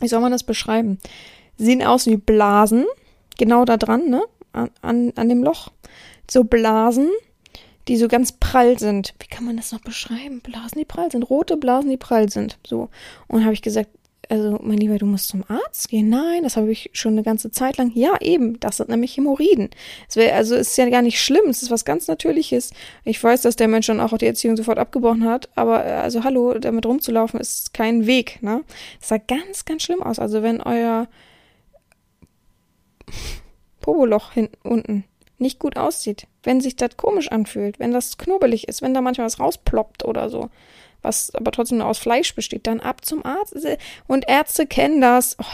[0.01, 0.99] wie soll man das beschreiben?
[1.57, 2.85] Sehen aus wie Blasen,
[3.37, 4.23] genau da dran, ne?
[4.51, 5.71] An, an, an dem Loch.
[6.29, 7.09] So Blasen,
[7.87, 9.13] die so ganz prall sind.
[9.19, 10.41] Wie kann man das noch beschreiben?
[10.41, 11.23] Blasen, die prall sind.
[11.23, 12.57] Rote Blasen, die prall sind.
[12.65, 12.89] So.
[13.27, 13.89] Und habe ich gesagt,
[14.29, 16.09] also mein Lieber, du musst zum Arzt gehen.
[16.09, 17.91] Nein, das habe ich schon eine ganze Zeit lang.
[17.93, 19.69] Ja, eben, das sind nämlich Hämorrhoiden.
[20.07, 22.71] Es wär, also ist ja gar nicht schlimm, es ist was ganz Natürliches.
[23.03, 26.23] Ich weiß, dass der Mensch dann auch die Erziehung sofort abgebrochen hat, aber äh, also
[26.23, 28.63] hallo, damit rumzulaufen ist kein Weg, ne?
[28.99, 30.19] Das sah ganz, ganz schlimm aus.
[30.19, 31.07] Also wenn euer
[33.81, 35.03] Poboloch hinten unten
[35.37, 39.25] nicht gut aussieht, wenn sich das komisch anfühlt, wenn das knubbelig ist, wenn da manchmal
[39.25, 40.49] was rausploppt oder so,
[41.03, 43.55] was aber trotzdem nur aus Fleisch besteht, dann ab zum Arzt.
[44.07, 45.37] Und Ärzte kennen das.
[45.39, 45.45] Oh,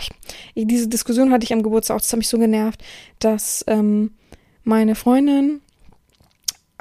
[0.56, 2.82] ich, diese Diskussion hatte ich am Geburtstag auch, das hat mich so genervt,
[3.20, 4.14] dass ähm,
[4.64, 5.62] meine Freundin,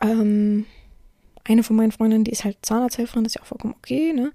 [0.00, 0.66] ähm,
[1.44, 4.32] eine von meinen Freundinnen, die ist halt Zahnarzthelferin, das ist ja auch vollkommen okay, ne?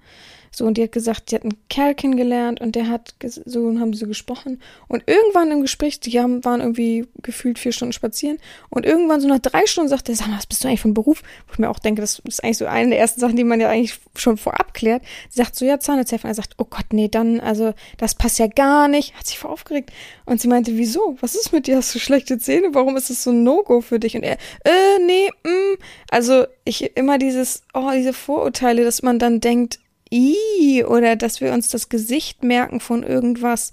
[0.55, 3.79] So, und die hat gesagt, die hat einen Kerl kennengelernt und der hat so und
[3.79, 4.61] haben sie gesprochen.
[4.87, 8.37] Und irgendwann im Gespräch, die haben, waren irgendwie gefühlt vier Stunden spazieren.
[8.69, 10.93] Und irgendwann so nach drei Stunden sagt er, sag mal, was bist du eigentlich von
[10.93, 11.23] Beruf?
[11.47, 13.59] Wo ich mir auch denke, das ist eigentlich so eine der ersten Sachen, die man
[13.59, 15.01] ja eigentlich schon vorab klärt.
[15.29, 16.31] Sie sagt so, ja, Zahnarzthelferin.
[16.31, 19.15] Er sagt, oh Gott, nee, dann, also, das passt ja gar nicht.
[19.15, 19.91] Hat sich voll aufgeregt.
[20.25, 21.17] Und sie meinte, wieso?
[21.19, 21.77] Was ist mit dir?
[21.77, 22.69] Hast du schlechte Zähne?
[22.73, 24.15] Warum ist das so ein No-Go für dich?
[24.15, 25.79] Und er, äh, nee, mm.
[26.11, 29.79] Also, ich immer dieses, oh, diese Vorurteile, dass man dann denkt,
[30.13, 33.71] i oder dass wir uns das Gesicht merken von irgendwas.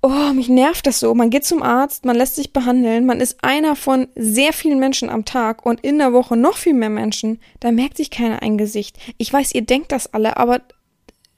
[0.00, 1.12] Oh, mich nervt das so.
[1.14, 5.08] Man geht zum Arzt, man lässt sich behandeln, man ist einer von sehr vielen Menschen
[5.08, 7.40] am Tag und in der Woche noch viel mehr Menschen.
[7.58, 8.96] Da merkt sich keiner ein Gesicht.
[9.16, 10.60] Ich weiß, ihr denkt das alle, aber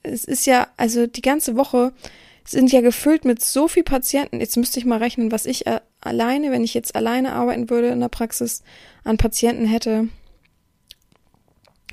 [0.03, 1.93] es ist ja, also die ganze Woche
[2.45, 4.41] sind ja gefüllt mit so viel Patienten.
[4.41, 7.89] Jetzt müsste ich mal rechnen, was ich äh, alleine, wenn ich jetzt alleine arbeiten würde
[7.89, 8.63] in der Praxis,
[9.05, 10.09] an Patienten hätte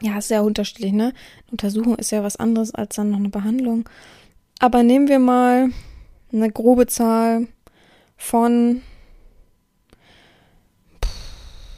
[0.02, 1.06] ja, ist sehr unterschiedlich, ne?
[1.06, 3.90] Eine Untersuchung ist ja was anderes als dann noch eine Behandlung.
[4.60, 5.70] Aber nehmen wir mal
[6.32, 7.48] eine grobe Zahl
[8.16, 8.82] von,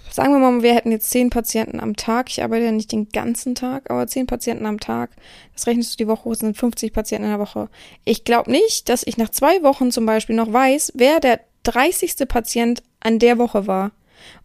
[0.10, 2.30] sagen wir mal, wir hätten jetzt zehn Patienten am Tag.
[2.30, 5.12] Ich arbeite ja nicht den ganzen Tag, aber zehn Patienten am Tag.
[5.54, 7.70] Das rechnest du die Woche hoch, sind 50 Patienten in der Woche.
[8.06, 12.28] Ich glaube nicht, dass ich nach zwei Wochen zum Beispiel noch weiß, wer der 30.
[12.28, 13.92] Patient an der Woche war.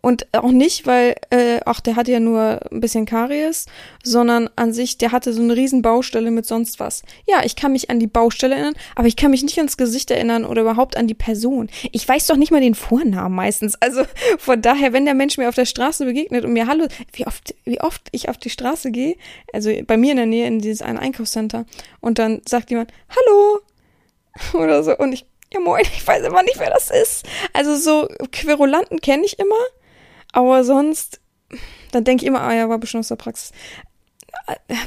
[0.01, 3.67] Und auch nicht, weil, äh, ach, der hatte ja nur ein bisschen Karies,
[4.03, 7.03] sondern an sich, der hatte so eine riesen Baustelle mit sonst was.
[7.27, 10.11] Ja, ich kann mich an die Baustelle erinnern, aber ich kann mich nicht ans Gesicht
[10.11, 11.69] erinnern oder überhaupt an die Person.
[11.93, 13.77] Ich weiß doch nicht mal den Vornamen meistens.
[13.81, 14.03] Also
[14.39, 17.55] von daher, wenn der Mensch mir auf der Straße begegnet und mir Hallo, wie oft,
[17.65, 19.17] wie oft ich auf die Straße gehe,
[19.53, 21.65] also bei mir in der Nähe in dieses eine Einkaufscenter,
[22.01, 23.61] und dann sagt jemand Hallo
[24.63, 27.27] oder so und ich ja moin, ich weiß immer nicht, wer das ist.
[27.53, 29.55] Also so Querulanten kenne ich immer,
[30.33, 31.21] aber sonst,
[31.93, 33.53] dann denke ich immer, ah ja, war bestimmt aus der Praxis.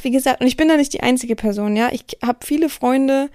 [0.02, 1.90] Wie gesagt, und ich bin da nicht die einzige Person, ja.
[1.92, 3.30] Ich habe viele Freunde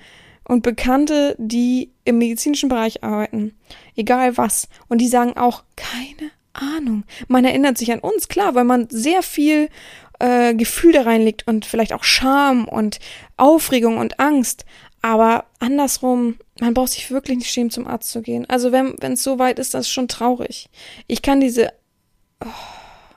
[0.45, 3.57] und Bekannte, die im medizinischen Bereich arbeiten,
[3.97, 7.05] egal was, und die sagen auch keine Ahnung.
[7.29, 9.68] Man erinnert sich an uns, klar, weil man sehr viel
[10.18, 12.99] äh, Gefühl da reinlegt und vielleicht auch Scham und
[13.37, 14.64] Aufregung und Angst.
[15.01, 18.48] Aber andersrum, man braucht sich wirklich nicht schämen, zum Arzt zu gehen.
[18.48, 20.68] Also wenn es so weit ist, das ist schon traurig.
[21.09, 21.72] Ich kann diese
[22.40, 22.48] oh,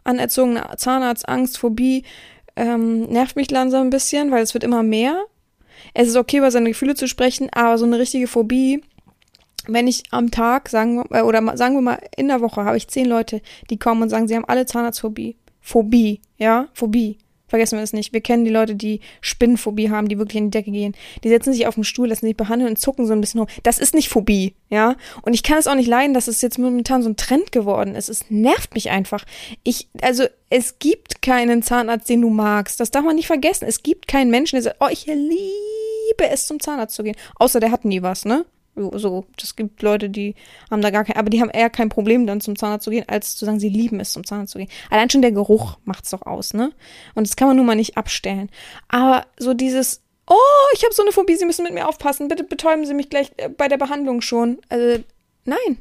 [0.03, 2.05] anerzogene Zahnarztangst, Phobie,
[2.55, 5.25] ähm, nervt mich langsam ein bisschen, weil es wird immer mehr.
[5.93, 8.83] Es ist okay, über seine Gefühle zu sprechen, aber so eine richtige Phobie,
[9.67, 12.77] wenn ich am Tag, sagen wir, äh, oder sagen wir mal in der Woche, habe
[12.77, 15.37] ich zehn Leute, die kommen und sagen, sie haben alle Zahnarztphobie.
[15.61, 17.19] Phobie, ja, Phobie.
[17.47, 18.13] Vergessen wir es nicht.
[18.13, 20.95] Wir kennen die Leute, die Spinnenphobie haben, die wirklich in die Decke gehen.
[21.23, 23.47] Die setzen sich auf den Stuhl, lassen sich behandeln und zucken so ein bisschen hoch.
[23.63, 24.95] Das ist nicht Phobie, ja.
[25.21, 27.95] Und ich kann es auch nicht leiden, dass es jetzt momentan so ein Trend geworden
[27.95, 28.09] ist.
[28.09, 29.25] Es nervt mich einfach.
[29.63, 32.79] Ich, also, es gibt keinen Zahnarzt, den du magst.
[32.79, 33.65] Das darf man nicht vergessen.
[33.67, 37.15] Es gibt keinen Menschen, der sagt, oh, ich liebe es, zum Zahnarzt zu gehen.
[37.35, 38.45] Außer der hat nie was, ne?
[38.75, 40.35] So, das gibt Leute, die
[40.69, 43.05] haben da gar kein, aber die haben eher kein Problem, dann zum Zahnarzt zu gehen,
[43.07, 44.69] als zu sagen, sie lieben es, zum Zahnarzt zu gehen.
[44.89, 46.71] Allein schon der Geruch macht's doch aus, ne?
[47.13, 48.49] Und das kann man nun mal nicht abstellen.
[48.89, 50.35] Aber so dieses, oh,
[50.73, 53.31] ich habe so eine Phobie, Sie müssen mit mir aufpassen, bitte betäuben Sie mich gleich
[53.37, 54.59] äh, bei der Behandlung schon.
[54.69, 55.03] Also,
[55.45, 55.77] Nein.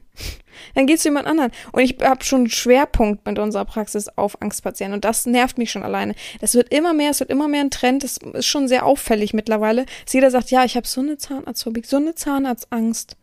[0.74, 1.50] Dann geht's zu jemand anderen.
[1.72, 4.94] Und ich habe schon einen Schwerpunkt mit unserer Praxis auf Angstpatienten.
[4.94, 6.14] Und das nervt mich schon alleine.
[6.40, 8.04] Das wird immer mehr, es wird immer mehr ein Trend.
[8.04, 9.86] Das ist schon sehr auffällig mittlerweile.
[10.04, 13.16] Dass jeder sagt, ja, ich habe so eine Zahnarztphobie, so eine Zahnarztangst.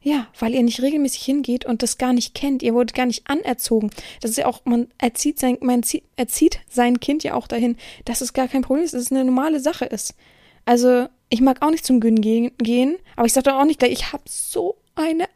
[0.00, 2.62] Ja, weil ihr nicht regelmäßig hingeht und das gar nicht kennt.
[2.62, 3.90] Ihr wurdet gar nicht anerzogen.
[4.20, 5.82] Das ist ja auch, man erzieht sein, man
[6.16, 9.24] erzieht sein Kind ja auch dahin, dass es gar kein Problem ist, dass es eine
[9.24, 10.14] normale Sache ist.
[10.64, 13.92] Also, ich mag auch nicht zum Gyn gehen, aber ich sage dann auch nicht gleich,
[13.92, 15.27] ich habe so eine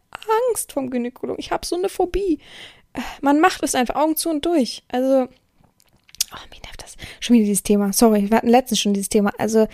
[0.48, 1.40] Angst vom Gynäkologen.
[1.40, 2.38] Ich habe so eine Phobie.
[3.20, 4.82] Man macht es einfach Augen zu und durch.
[4.88, 6.96] Also, oh, mir nervt das.
[7.20, 7.92] Schon wieder dieses Thema.
[7.92, 9.32] Sorry, wir hatten letztens schon dieses Thema.
[9.38, 9.66] Also,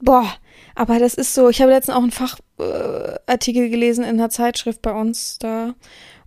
[0.00, 0.26] boah,
[0.74, 1.48] aber das ist so.
[1.48, 5.74] Ich habe letztens auch einen Fachartikel äh, gelesen in einer Zeitschrift bei uns da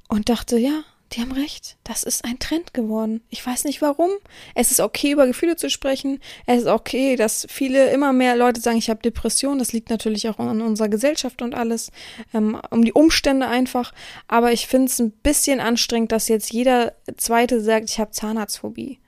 [0.07, 1.77] und dachte, ja, die haben recht.
[1.83, 3.21] Das ist ein Trend geworden.
[3.29, 4.09] Ich weiß nicht warum.
[4.55, 6.19] Es ist okay, über Gefühle zu sprechen.
[6.45, 9.59] Es ist okay, dass viele, immer mehr Leute sagen, ich habe Depressionen.
[9.59, 11.91] Das liegt natürlich auch an unserer Gesellschaft und alles.
[12.33, 13.93] Ähm, um die Umstände einfach.
[14.27, 18.99] Aber ich finde es ein bisschen anstrengend, dass jetzt jeder Zweite sagt, ich habe Zahnarztphobie.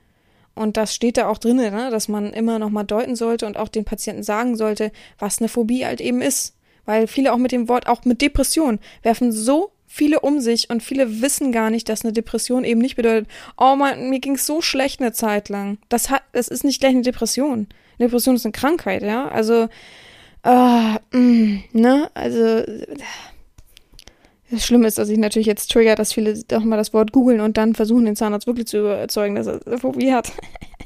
[0.54, 3.56] Und das steht da auch drin, ne, dass man immer noch mal deuten sollte und
[3.56, 6.54] auch den Patienten sagen sollte, was eine Phobie halt eben ist.
[6.84, 10.82] Weil viele auch mit dem Wort, auch mit Depression, werfen so viele um sich und
[10.82, 14.60] viele wissen gar nicht, dass eine Depression eben nicht bedeutet, oh man, mir ging's so
[14.60, 15.78] schlecht eine Zeit lang.
[15.88, 17.68] Das hat, das ist nicht gleich eine Depression.
[17.98, 19.28] Eine Depression ist eine Krankheit, ja.
[19.28, 19.68] Also,
[20.42, 22.64] äh, mh, ne, also
[24.50, 27.40] das Schlimme ist, dass ich natürlich jetzt trigger, dass viele doch mal das Wort googeln
[27.40, 30.32] und dann versuchen, den Zahnarzt wirklich zu überzeugen, dass er eine Phobie hat.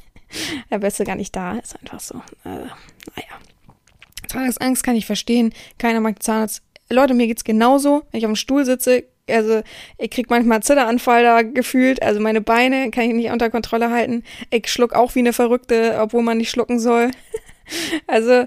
[0.69, 2.17] er ist gar nicht da, ist einfach so.
[2.45, 2.69] Äh,
[3.17, 3.39] naja.
[4.29, 5.55] Zahnarztangst kann ich verstehen.
[5.79, 9.63] Keiner mag Zahnarzt Leute, mir geht's genauso, wenn ich auf dem Stuhl sitze, also
[9.99, 14.25] ich krieg manchmal Zitteranfall da gefühlt, also meine Beine kann ich nicht unter Kontrolle halten.
[14.51, 17.11] Ich schluck auch wie eine Verrückte, obwohl man nicht schlucken soll.
[18.07, 18.47] also äh,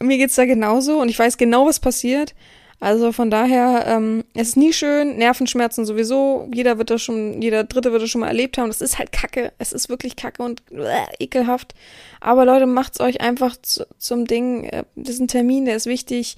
[0.00, 2.34] mir geht's da genauso und ich weiß genau, was passiert.
[2.78, 7.64] Also von daher, ähm, es ist nie schön, Nervenschmerzen sowieso, jeder wird das schon, jeder
[7.64, 8.68] Dritte wird das schon mal erlebt haben.
[8.68, 11.74] Das ist halt Kacke, es ist wirklich Kacke und äh, ekelhaft.
[12.20, 14.64] Aber Leute, macht's euch einfach zu, zum Ding.
[14.64, 16.36] Äh, das ist ein Termin, der ist wichtig,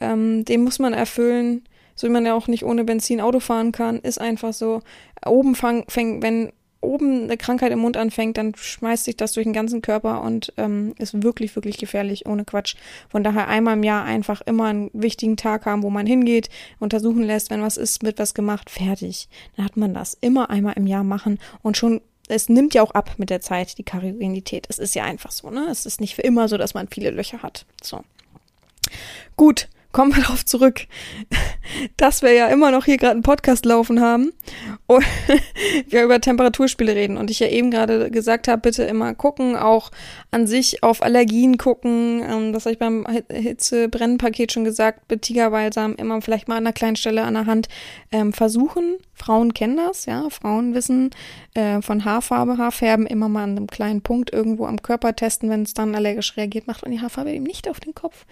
[0.00, 1.64] ähm, den muss man erfüllen.
[1.94, 4.82] So wie man ja auch nicht ohne Benzin Auto fahren kann, ist einfach so.
[5.26, 9.44] Oben fang, fäng, wenn oben eine Krankheit im Mund anfängt, dann schmeißt sich das durch
[9.44, 12.76] den ganzen Körper und ähm, ist wirklich, wirklich gefährlich, ohne Quatsch.
[13.08, 17.22] Von daher einmal im Jahr einfach immer einen wichtigen Tag haben, wo man hingeht, untersuchen
[17.22, 19.28] lässt, wenn was ist, wird was gemacht, fertig.
[19.56, 20.16] Dann hat man das.
[20.20, 23.78] Immer einmal im Jahr machen und schon es nimmt ja auch ab mit der Zeit,
[23.78, 24.66] die Kariogenität.
[24.68, 25.66] Es ist ja einfach so, ne?
[25.70, 27.64] Es ist nicht für immer so, dass man viele Löcher hat.
[27.82, 28.04] So.
[29.34, 30.86] Gut, kommen wir darauf zurück,
[31.96, 34.30] dass wir ja immer noch hier gerade einen Podcast laufen haben
[34.86, 35.04] und
[35.88, 37.16] wir über Temperaturspiele reden.
[37.16, 39.90] Und ich ja eben gerade gesagt habe, bitte immer gucken, auch
[40.30, 42.22] an sich auf Allergien gucken.
[42.22, 46.72] Ähm, das habe ich beim Hitzebrennpaket schon gesagt, mit Tigerbalsam immer vielleicht mal an einer
[46.72, 47.66] kleinen Stelle an der Hand
[48.12, 48.98] ähm, versuchen.
[49.14, 50.30] Frauen kennen das, ja.
[50.30, 51.10] Frauen wissen
[51.54, 55.64] äh, von Haarfarbe, Haarfärben immer mal an einem kleinen Punkt irgendwo am Körper testen, wenn
[55.64, 58.26] es dann allergisch reagiert, macht man die Haarfarbe eben nicht auf den Kopf.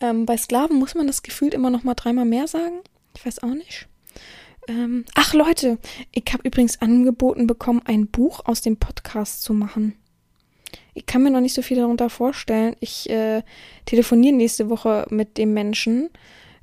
[0.00, 2.80] Ähm, bei Sklaven muss man das gefühlt immer noch mal dreimal mehr sagen.
[3.16, 3.88] Ich weiß auch nicht.
[4.68, 5.78] Ähm, ach Leute,
[6.12, 9.96] ich habe übrigens angeboten bekommen, ein Buch aus dem Podcast zu machen.
[10.94, 12.76] Ich kann mir noch nicht so viel darunter vorstellen.
[12.80, 13.42] Ich äh,
[13.86, 16.10] telefoniere nächste Woche mit dem Menschen,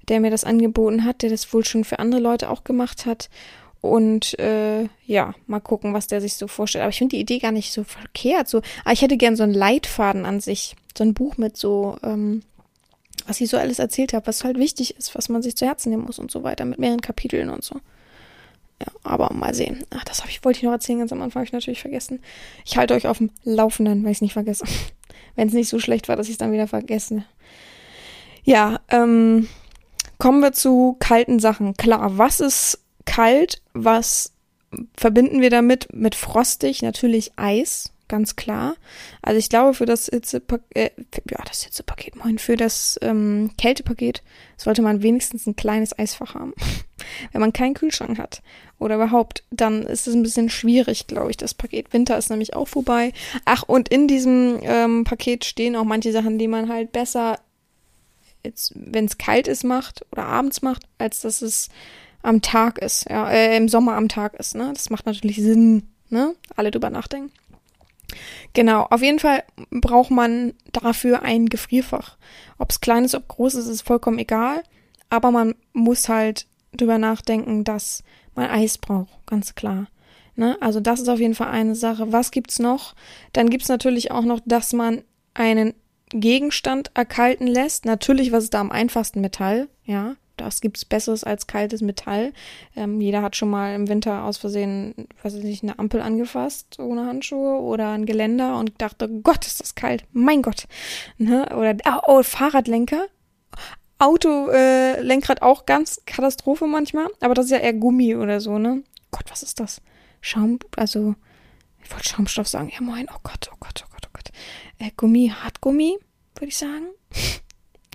[0.07, 3.29] der mir das angeboten hat, der das wohl schon für andere Leute auch gemacht hat.
[3.81, 6.83] Und äh, ja, mal gucken, was der sich so vorstellt.
[6.83, 8.49] Aber ich finde die Idee gar nicht so verkehrt.
[8.49, 10.75] So, aber ah, ich hätte gern so einen Leitfaden an sich.
[10.97, 12.41] So ein Buch mit so ähm,
[13.27, 15.89] was ich so alles erzählt habe, was halt wichtig ist, was man sich zu Herzen
[15.89, 17.75] nehmen muss und so weiter, mit mehreren Kapiteln und so.
[18.81, 19.83] Ja, aber mal sehen.
[19.91, 22.19] Ach, das ich, wollte ich noch erzählen, ganz am Anfang habe ich natürlich vergessen.
[22.65, 24.65] Ich halte euch auf dem Laufenden, weil ich es nicht vergesse.
[25.35, 27.23] Wenn es nicht so schlecht war, dass ich es dann wieder vergesse.
[28.43, 29.47] Ja, ähm,
[30.17, 31.75] kommen wir zu kalten Sachen.
[31.75, 33.61] Klar, was ist kalt?
[33.73, 34.33] Was
[34.95, 35.87] verbinden wir damit?
[35.93, 38.75] Mit frostig natürlich Eis ganz klar.
[39.21, 40.91] Also ich glaube, für das Hitzepaket, äh,
[41.29, 44.21] ja, das Hitzepaket, moin, für das ähm, Kältepaket
[44.57, 46.53] sollte man wenigstens ein kleines Eisfach haben.
[47.31, 48.41] Wenn man keinen Kühlschrank hat
[48.79, 51.93] oder überhaupt, dann ist es ein bisschen schwierig, glaube ich, das Paket.
[51.93, 53.13] Winter ist nämlich auch vorbei.
[53.45, 57.39] Ach, und in diesem ähm, Paket stehen auch manche Sachen, die man halt besser,
[58.73, 61.69] wenn es kalt ist, macht oder abends macht, als dass es
[62.25, 64.71] am Tag ist, ja, äh, im Sommer am Tag ist, ne?
[64.73, 66.35] Das macht natürlich Sinn, ne?
[66.55, 67.31] Alle drüber nachdenken.
[68.53, 72.17] Genau, auf jeden Fall braucht man dafür ein Gefrierfach.
[72.57, 74.63] Ob es klein ist, ob groß ist, ist vollkommen egal.
[75.09, 79.87] Aber man muss halt drüber nachdenken, dass man Eis braucht, ganz klar.
[80.35, 80.57] Ne?
[80.61, 82.11] Also das ist auf jeden Fall eine Sache.
[82.11, 82.95] Was gibt's noch?
[83.33, 85.73] Dann gibt's natürlich auch noch, dass man einen
[86.09, 87.85] Gegenstand erkalten lässt.
[87.85, 89.21] Natürlich, was ist da am einfachsten?
[89.21, 92.33] Metall, ja das gibt's Besseres als kaltes Metall.
[92.75, 96.79] Ähm, jeder hat schon mal im Winter aus Versehen, weiß ich nicht, eine Ampel angefasst
[96.79, 100.67] ohne Handschuhe oder ein Geländer und dachte, Gott, ist das kalt, mein Gott.
[101.17, 101.47] Ne?
[101.55, 103.07] Oder oh, oh Fahrradlenker.
[103.97, 108.83] Autolenkrad äh, auch ganz Katastrophe manchmal, aber das ist ja eher Gummi oder so, ne?
[109.11, 109.81] Gott, was ist das?
[110.19, 111.15] Schaum, also,
[111.81, 112.69] ich wollte Schaumstoff sagen.
[112.73, 114.31] Ja, moin, oh Gott, oh Gott, oh Gott, oh Gott.
[114.79, 115.97] Äh, Gummi, Hartgummi,
[116.35, 116.87] würde ich sagen.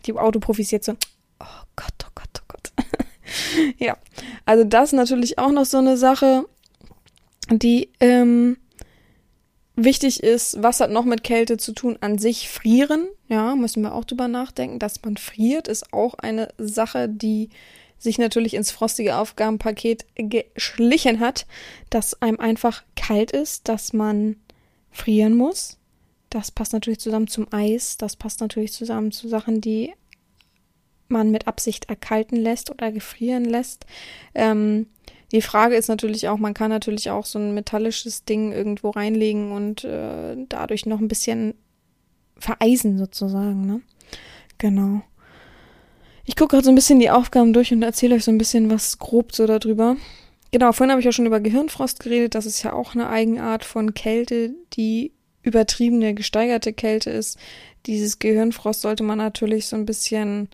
[0.06, 0.96] Die Autoprofis jetzt so,
[1.40, 2.30] oh Gott, oh Gott,
[3.78, 3.96] ja,
[4.44, 6.44] also das ist natürlich auch noch so eine Sache,
[7.50, 8.56] die ähm,
[9.76, 10.62] wichtig ist.
[10.62, 11.98] Was hat noch mit Kälte zu tun?
[12.00, 14.78] An sich frieren, ja, müssen wir auch drüber nachdenken.
[14.78, 17.50] Dass man friert, ist auch eine Sache, die
[17.98, 21.46] sich natürlich ins frostige Aufgabenpaket geschlichen hat,
[21.90, 24.36] dass einem einfach kalt ist, dass man
[24.90, 25.76] frieren muss.
[26.30, 29.92] Das passt natürlich zusammen zum Eis, das passt natürlich zusammen zu Sachen, die
[31.10, 33.86] man mit Absicht erkalten lässt oder gefrieren lässt.
[34.34, 34.86] Ähm,
[35.32, 39.52] die Frage ist natürlich auch, man kann natürlich auch so ein metallisches Ding irgendwo reinlegen
[39.52, 41.54] und äh, dadurch noch ein bisschen
[42.36, 43.80] vereisen sozusagen, ne?
[44.58, 45.02] Genau.
[46.24, 48.70] Ich gucke gerade so ein bisschen die Aufgaben durch und erzähle euch so ein bisschen
[48.70, 49.96] was grob so darüber.
[50.52, 52.34] Genau, vorhin habe ich ja schon über Gehirnfrost geredet.
[52.34, 57.38] Das ist ja auch eine Eigenart von Kälte, die übertriebene, gesteigerte Kälte ist.
[57.86, 60.48] Dieses Gehirnfrost sollte man natürlich so ein bisschen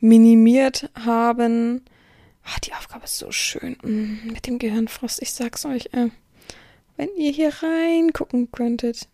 [0.00, 1.84] minimiert haben.
[2.44, 3.76] Ach, die Aufgabe ist so schön.
[3.82, 6.08] Mm, mit dem Gehirnfrost, ich sag's euch, äh,
[6.96, 9.08] wenn ihr hier reingucken könntet.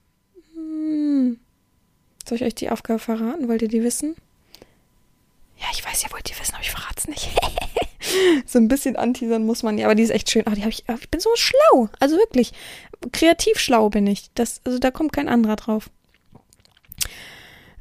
[0.54, 1.34] Mm.
[2.26, 3.48] Soll ich euch die Aufgabe verraten?
[3.48, 4.16] Wollt ihr die wissen?
[5.58, 7.30] Ja, ich weiß, ihr wollt die wissen, aber ich verrat's nicht.
[8.46, 10.42] so ein bisschen anteasern muss man ja, aber die ist echt schön.
[10.46, 11.88] Ach, die hab ich, ich bin so schlau.
[12.00, 12.52] Also wirklich,
[13.12, 14.30] kreativ schlau bin ich.
[14.34, 15.90] Das, also da kommt kein anderer drauf.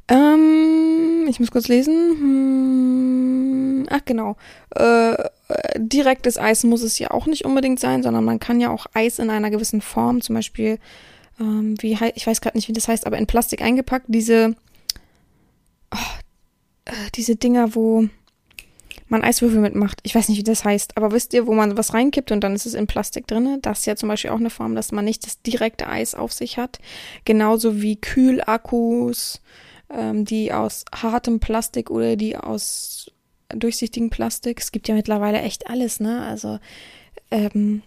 [0.08, 1.94] Ähm, ich muss kurz lesen.
[2.18, 4.36] Hm, ach genau.
[4.74, 5.16] Äh,
[5.76, 9.18] direktes Eis muss es ja auch nicht unbedingt sein, sondern man kann ja auch Eis
[9.18, 10.78] in einer gewissen Form, zum Beispiel,
[11.40, 14.54] ähm, wie ich weiß gerade nicht, wie das heißt, aber in Plastik eingepackt, diese,
[15.92, 15.98] oh,
[16.86, 18.08] äh, diese Dinger, wo
[19.08, 20.00] man Eiswürfel mitmacht.
[20.02, 22.54] Ich weiß nicht, wie das heißt, aber wisst ihr, wo man was reinkippt und dann
[22.54, 23.58] ist es in Plastik drinne?
[23.62, 26.32] Das ist ja zum Beispiel auch eine Form, dass man nicht das direkte Eis auf
[26.32, 26.78] sich hat.
[27.24, 29.40] Genauso wie Kühlakkus,
[29.90, 33.10] ähm, die aus hartem Plastik oder die aus
[33.48, 34.60] durchsichtigem Plastik.
[34.60, 36.22] Es gibt ja mittlerweile echt alles, ne?
[36.22, 36.58] Also
[37.30, 37.82] ähm,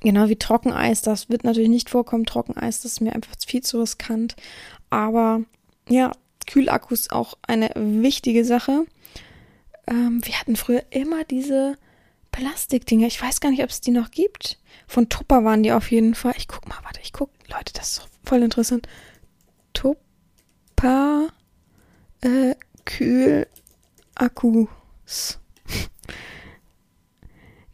[0.00, 2.26] genau wie Trockeneis, das wird natürlich nicht vorkommen.
[2.26, 4.34] Trockeneis, das ist mir einfach viel zu riskant.
[4.90, 5.42] Aber
[5.88, 6.12] ja,
[6.46, 8.84] Kühlakkus auch eine wichtige Sache.
[9.86, 11.76] Ähm, wir hatten früher immer diese
[12.32, 13.06] Plastikdinger.
[13.06, 14.58] Ich weiß gar nicht, ob es die noch gibt.
[14.86, 16.34] Von Tupper waren die auf jeden Fall.
[16.36, 17.30] Ich guck mal, warte, ich guck.
[17.48, 18.88] Leute, das ist voll interessant.
[19.72, 20.00] Tupper
[20.82, 21.28] paar
[22.22, 23.46] äh, Kühlakkus.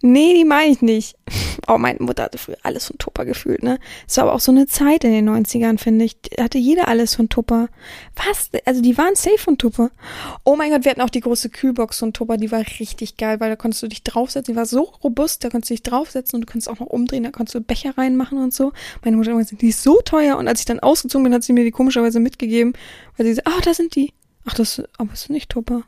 [0.00, 1.16] Nee, die meine ich nicht.
[1.70, 3.78] Oh, meine Mutter hatte früher alles von Tupper gefühlt, ne?
[4.06, 6.16] Es war aber auch so eine Zeit in den 90ern, finde ich.
[6.34, 7.68] Da hatte jeder alles von Tupper.
[8.16, 8.48] Was?
[8.64, 9.90] Also die waren safe von Tupper.
[10.44, 13.38] Oh mein Gott, wir hatten auch die große Kühlbox von Tupper, die war richtig geil,
[13.40, 14.54] weil da konntest du dich draufsetzen.
[14.54, 17.24] Die war so robust, da konntest du dich draufsetzen und du konntest auch noch umdrehen,
[17.24, 18.72] da konntest du Becher reinmachen und so.
[19.04, 20.38] Meine Mutter hat die ist so teuer.
[20.38, 22.72] Und als ich dann ausgezogen bin, hat sie mir die komischerweise mitgegeben,
[23.18, 24.14] weil sie sagt, ah, da sind die.
[24.46, 25.82] Ach, das, aber es ist nicht Tupper.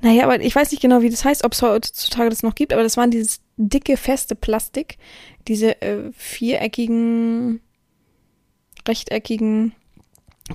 [0.00, 2.72] Naja, aber ich weiß nicht genau, wie das heißt, ob es heutzutage das noch gibt,
[2.72, 4.96] aber das waren dieses dicke, feste Plastik,
[5.48, 7.60] diese äh, viereckigen,
[8.86, 9.72] rechteckigen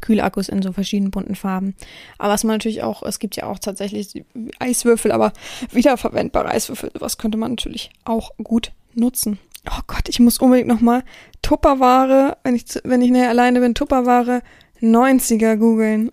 [0.01, 1.75] Kühlakkus in so verschiedenen bunten Farben.
[2.17, 4.23] Aber was man natürlich auch, es gibt ja auch tatsächlich
[4.59, 5.33] Eiswürfel, aber
[5.71, 9.39] wiederverwendbare Eiswürfel, was könnte man natürlich auch gut nutzen.
[9.69, 11.03] Oh Gott, ich muss unbedingt nochmal
[11.41, 14.41] Tupperware, wenn ich, wenn ich näher alleine bin, Tupperware
[14.83, 16.11] 90er googeln.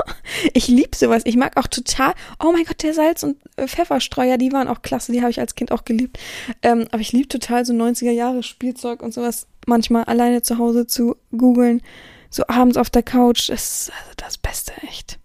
[0.54, 1.22] ich liebe sowas.
[1.24, 2.14] Ich mag auch total.
[2.42, 5.12] Oh mein Gott, der Salz- und äh, Pfefferstreuer, die waren auch klasse.
[5.12, 6.18] Die habe ich als Kind auch geliebt.
[6.62, 10.86] Ähm, aber ich liebe total so 90er Jahre Spielzeug und sowas manchmal alleine zu Hause
[10.86, 11.82] zu googeln.
[12.30, 13.48] So abends auf der Couch.
[13.48, 15.18] Das ist also das Beste, echt.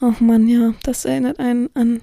[0.00, 0.74] Oh Mann, ja.
[0.82, 2.02] Das erinnert einen an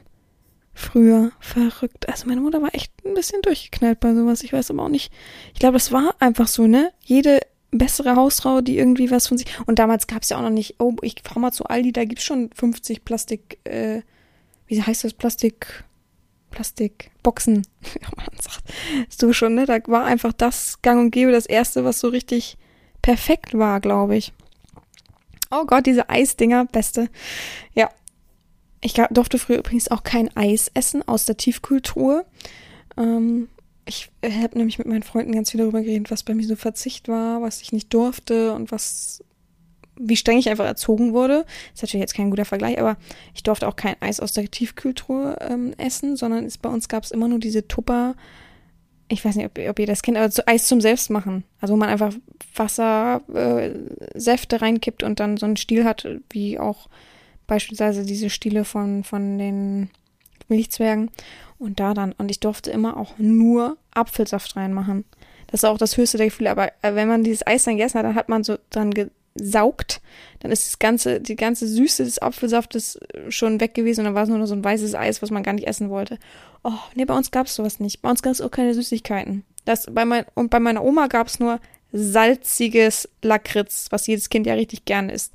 [0.74, 1.32] früher.
[1.40, 2.08] Verrückt.
[2.10, 4.44] Also meine Mutter war echt ein bisschen durchgeknallt bei sowas.
[4.44, 5.12] Ich weiß aber auch nicht.
[5.54, 6.92] Ich glaube, das war einfach so, ne?
[7.02, 7.40] Jede
[7.78, 9.48] bessere Hausfrau, die irgendwie was von sich.
[9.66, 12.06] Und damals gab es ja auch noch nicht, oh, ich fahr mal zu Aldi, da
[12.06, 14.02] gibt's schon 50 Plastik, äh,
[14.68, 15.84] wie heißt das, Plastik,
[16.52, 17.68] Plastikboxen,
[18.16, 18.64] man sagt.
[19.10, 19.66] So schon, ne?
[19.66, 22.58] Da war einfach das Gang und Gäbe das erste, was so richtig
[23.02, 24.34] perfekt war, glaube ich.
[25.52, 27.10] Oh Gott, diese Eisdinger, beste.
[27.74, 27.90] Ja.
[28.82, 32.24] Ich durfte früher übrigens auch kein Eis essen aus der Tiefkühltruhe.
[32.98, 33.50] Ähm,
[33.86, 37.08] ich habe nämlich mit meinen Freunden ganz viel darüber geredet, was bei mir so Verzicht
[37.08, 39.24] war, was ich nicht durfte und was,
[39.96, 41.46] wie streng ich einfach erzogen wurde.
[41.74, 42.98] ist natürlich jetzt kein guter Vergleich, aber
[43.36, 47.04] ich durfte auch kein Eis aus der Tiefkühltruhe ähm, essen, sondern es, bei uns gab
[47.04, 48.16] es immer nur diese Tupper,
[49.08, 51.44] ich weiß nicht, ob, ob ihr das kennt, aber so Eis zum Selbstmachen.
[51.62, 52.14] Also wo man einfach
[52.56, 53.70] Wasser, äh,
[54.20, 56.90] Säfte reinkippt und dann so einen Stiel hat, wie auch
[57.46, 59.92] beispielsweise diese Stiele von, von den
[60.48, 61.12] Milchzwergen.
[61.66, 65.04] Und da dann, und ich durfte immer auch nur Apfelsaft reinmachen.
[65.48, 66.52] Das ist auch das höchste der Gefühle.
[66.52, 70.00] Aber äh, wenn man dieses Eis dann gegessen hat, dann hat man so dran gesaugt.
[70.42, 74.14] Dann ist das ganze, die ganze Süße des Apfelsaftes äh, schon weg gewesen und dann
[74.14, 76.20] war es nur so ein weißes Eis, was man gar nicht essen wollte.
[76.64, 78.04] Oh, nee, bei uns gab es sowas nicht.
[78.04, 79.44] Bei uns gab es auch keine Süßigkeiten.
[79.66, 81.60] Das, bei mein, und bei meiner Oma gab es nur
[81.92, 85.34] salziges Lakritz, was jedes Kind ja richtig gern isst.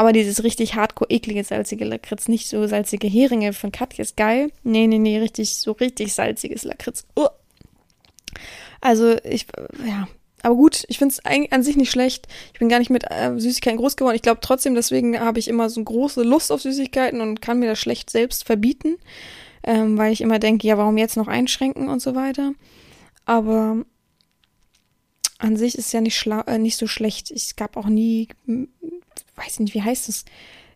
[0.00, 4.50] Aber dieses richtig hardcore eklige salzige Lakritz, nicht so salzige Heringe von Katja ist geil.
[4.62, 7.04] Nee, nee, nee, richtig, so richtig salziges Lakritz.
[7.18, 7.26] Uh.
[8.80, 9.46] Also, ich,
[9.86, 10.08] ja.
[10.40, 12.28] Aber gut, ich finde es an sich nicht schlecht.
[12.54, 14.16] Ich bin gar nicht mit äh, Süßigkeiten groß geworden.
[14.16, 17.68] Ich glaube trotzdem, deswegen habe ich immer so große Lust auf Süßigkeiten und kann mir
[17.68, 18.96] das schlecht selbst verbieten.
[19.64, 22.54] Ähm, weil ich immer denke, ja, warum jetzt noch einschränken und so weiter.
[23.26, 23.84] Aber
[25.40, 27.30] an sich ist ja nicht, schla äh, nicht so schlecht.
[27.30, 28.28] Es gab auch nie
[29.40, 30.24] weiß nicht, wie heißt es,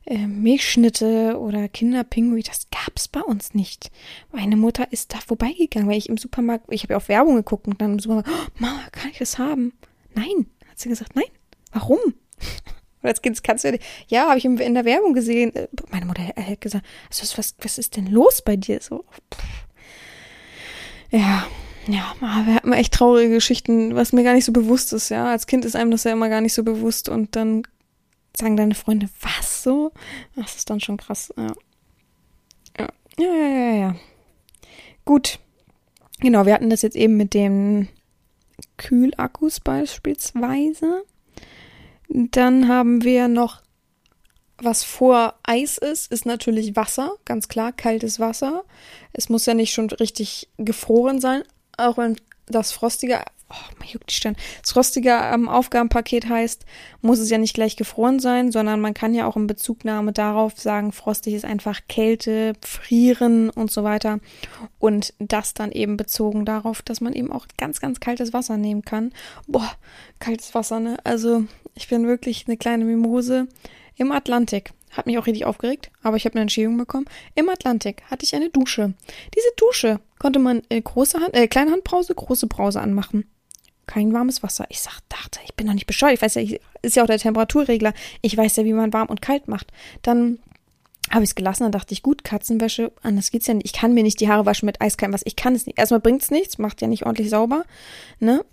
[0.06, 3.90] äh, Milchschnitte oder Kinderpinguin, das gab's bei uns nicht.
[4.32, 7.66] Meine Mutter ist da vorbeigegangen, weil ich im Supermarkt, ich habe ja auf Werbung geguckt
[7.66, 9.72] und dann im Supermarkt, oh, Mama, kann ich das haben?
[10.14, 11.24] Nein, hat sie gesagt, nein.
[11.72, 11.98] Warum?
[11.98, 15.54] Und als Kind kannst du ja, ja, habe ich in der Werbung gesehen.
[15.54, 18.80] Äh, meine Mutter hat gesagt, also was, was ist denn los bei dir?
[18.80, 19.66] So, pff.
[21.10, 21.46] ja,
[21.86, 22.14] ja,
[22.46, 25.30] wir hatten echt traurige Geschichten, was mir gar nicht so bewusst ist, ja.
[25.30, 27.62] Als Kind ist einem das ja immer gar nicht so bewusst und dann
[28.36, 29.92] sagen deine Freunde, was so?
[30.34, 31.32] Das ist dann schon krass.
[31.36, 31.54] Ja.
[32.78, 33.74] Ja, ja, ja, ja.
[33.74, 33.96] ja.
[35.04, 35.38] Gut.
[36.20, 37.88] Genau, wir hatten das jetzt eben mit den
[38.76, 41.04] Kühlakkus beispielsweise.
[42.08, 43.62] Dann haben wir noch,
[44.58, 48.64] was vor Eis ist, ist natürlich Wasser, ganz klar, kaltes Wasser.
[49.12, 51.42] Es muss ja nicht schon richtig gefroren sein,
[51.78, 56.64] auch wenn das frostige oh, man juckt die Stirn, das rostige ähm, Aufgabenpaket heißt,
[57.02, 60.58] muss es ja nicht gleich gefroren sein, sondern man kann ja auch in Bezugnahme darauf
[60.58, 64.20] sagen, frostig ist einfach Kälte, Frieren und so weiter.
[64.78, 68.82] Und das dann eben bezogen darauf, dass man eben auch ganz, ganz kaltes Wasser nehmen
[68.82, 69.12] kann.
[69.46, 69.70] Boah,
[70.18, 70.96] kaltes Wasser, ne?
[71.04, 73.48] Also, ich bin wirklich eine kleine Mimose
[73.96, 74.72] im Atlantik.
[74.96, 77.06] Hat mich auch richtig aufgeregt, aber ich habe eine Entschädigung bekommen.
[77.34, 78.94] Im Atlantik hatte ich eine Dusche.
[79.34, 83.24] Diese Dusche konnte man äh, große Hand, äh, kleine Handbrause, große Brause anmachen
[83.86, 84.64] kein warmes Wasser.
[84.68, 86.14] Ich sag, dachte, ich bin doch nicht bescheuert.
[86.14, 86.42] Ich weiß ja,
[86.82, 87.92] ist ja auch der Temperaturregler.
[88.22, 89.72] Ich weiß ja, wie man warm und kalt macht.
[90.02, 90.38] Dann
[91.10, 93.66] habe ich es gelassen, dann dachte ich, gut, Katzenwäsche, anders geht's ja nicht.
[93.66, 95.26] Ich kann mir nicht die Haare waschen mit eiskaltem Wasser.
[95.26, 95.78] Ich kann es nicht.
[95.78, 97.64] Erstmal bringt's nichts, macht ja nicht ordentlich sauber,
[98.20, 98.44] ne?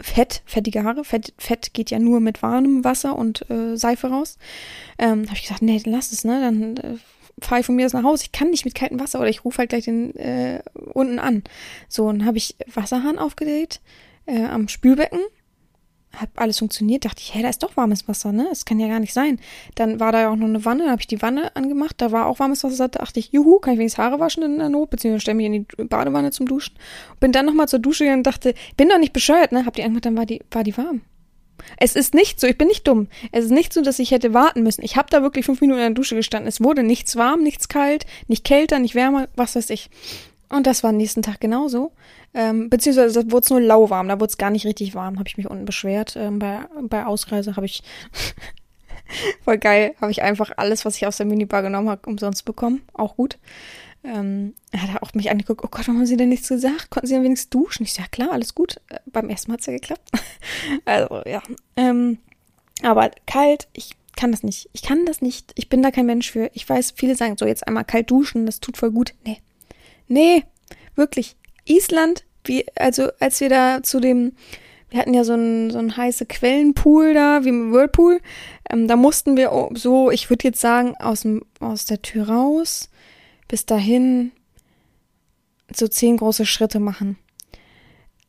[0.00, 4.38] Fett, fettige Haare, Fett, Fett geht ja nur mit warmem Wasser und äh, Seife raus.
[4.98, 6.40] Ähm, habe ich gesagt, nee, lass es, ne?
[6.40, 6.96] Dann äh,
[7.40, 8.24] fahre ich von mir aus nach Hause.
[8.24, 11.44] Ich kann nicht mit kaltem Wasser oder ich rufe halt gleich den äh, unten an.
[11.88, 13.80] So, dann habe ich Wasserhahn aufgedreht,
[14.26, 15.20] äh, am Spülbecken.
[16.16, 18.46] Hat alles funktioniert, dachte ich, hey, da ist doch warmes Wasser, ne?
[18.48, 19.38] Das kann ja gar nicht sein.
[19.74, 22.12] Dann war da ja auch noch eine Wanne, dann habe ich die Wanne angemacht, da
[22.12, 24.68] war auch warmes Wasser, da dachte ich, juhu, kann ich wenigstens Haare waschen in der
[24.68, 26.74] Not, beziehungsweise stelle mich in die Badewanne zum Duschen.
[27.20, 29.66] Bin dann nochmal zur Dusche gegangen und dachte, bin doch nicht bescheuert, ne?
[29.66, 31.02] Hab die angemacht, dann war die, war die warm.
[31.76, 33.08] Es ist nicht so, ich bin nicht dumm.
[33.32, 34.82] Es ist nicht so, dass ich hätte warten müssen.
[34.84, 36.48] Ich habe da wirklich fünf Minuten in der Dusche gestanden.
[36.48, 39.90] Es wurde nichts warm, nichts kalt, nicht kälter, nicht wärmer, was weiß ich.
[40.54, 41.92] Und das war am nächsten Tag genauso.
[42.32, 45.28] Ähm, beziehungsweise da wurde es nur lauwarm, da wurde es gar nicht richtig warm, habe
[45.28, 46.16] ich mich unten beschwert.
[46.16, 47.82] Ähm, bei, bei Ausreise habe ich
[49.44, 49.94] Voll geil.
[50.00, 52.82] Habe ich einfach alles, was ich aus der Minibar genommen habe, umsonst bekommen.
[52.92, 53.38] Auch gut.
[54.02, 56.90] Ähm, er hat auch mich angeguckt, oh Gott, warum haben Sie denn nichts gesagt?
[56.90, 57.84] Konnten Sie denn wenigstens duschen?
[57.84, 58.80] Ich sage, ja, klar, alles gut.
[58.88, 60.10] Äh, beim ersten Mal hat es ja geklappt.
[60.84, 61.42] also, ja.
[61.76, 62.18] Ähm,
[62.82, 64.68] aber kalt, ich kann das nicht.
[64.72, 65.52] Ich kann das nicht.
[65.54, 66.50] Ich bin da kein Mensch für.
[66.52, 69.14] Ich weiß, viele sagen so, jetzt einmal kalt duschen, das tut voll gut.
[69.24, 69.40] Nee.
[70.08, 70.44] Nee,
[70.94, 71.36] wirklich.
[71.64, 74.32] Island, wie, also als wir da zu dem,
[74.90, 78.20] wir hatten ja so einen so heiße Quellenpool da, wie im Whirlpool.
[78.70, 82.90] Ähm, da mussten wir so, ich würde jetzt sagen, aus, dem, aus der Tür raus
[83.48, 84.32] bis dahin
[85.74, 87.16] so zehn große Schritte machen.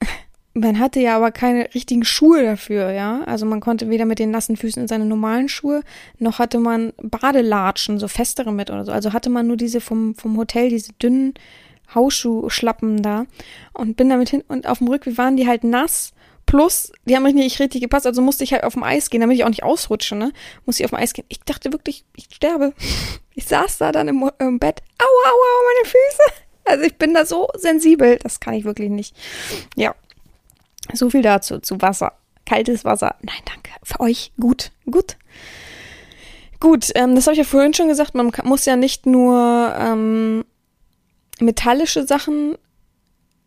[0.54, 3.22] Man hatte ja aber keine richtigen Schuhe dafür, ja.
[3.26, 5.82] Also man konnte weder mit den nassen Füßen in seine normalen Schuhe,
[6.18, 8.94] noch hatte man Badelatschen, so festere mit oder so.
[8.94, 11.34] Also hatte man nur diese vom, vom Hotel, diese dünnen
[11.94, 13.26] Hausschuhschlappen da
[13.74, 16.14] und bin damit hin und auf dem Rückweg waren die halt nass.
[16.46, 19.22] Plus, die haben mich nicht richtig gepasst, also musste ich halt auf dem Eis gehen,
[19.22, 20.32] damit ich auch nicht ausrutsche, ne?
[20.66, 21.26] Musste ich auf dem Eis gehen.
[21.28, 22.74] Ich dachte wirklich, ich sterbe.
[23.38, 24.82] Ich saß da dann im, im Bett.
[24.98, 26.46] Aua, aua, meine Füße.
[26.64, 28.18] Also ich bin da so sensibel.
[28.24, 29.14] Das kann ich wirklich nicht.
[29.76, 29.94] Ja.
[30.94, 32.14] So viel dazu, zu Wasser.
[32.46, 33.16] Kaltes Wasser.
[33.22, 33.72] Nein, danke.
[33.84, 34.72] Für euch gut.
[34.90, 35.18] Gut.
[36.60, 38.16] Gut, ähm, das habe ich ja vorhin schon gesagt.
[38.16, 40.46] Man muss ja nicht nur ähm,
[41.40, 42.58] metallische Sachen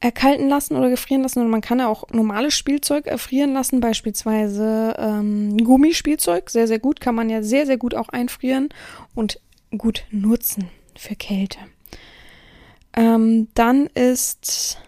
[0.01, 4.95] erkalten lassen oder gefrieren lassen, sondern man kann ja auch normales Spielzeug erfrieren lassen, beispielsweise
[4.97, 8.69] ähm, Gummispielzeug, sehr, sehr gut, kann man ja sehr, sehr gut auch einfrieren
[9.15, 9.41] und
[9.77, 11.59] gut nutzen für Kälte.
[12.95, 14.79] Ähm, dann ist,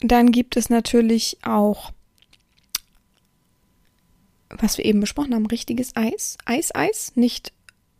[0.00, 1.92] dann gibt es natürlich auch,
[4.50, 7.52] was wir eben besprochen haben, richtiges Eis, Eis-Eis, nicht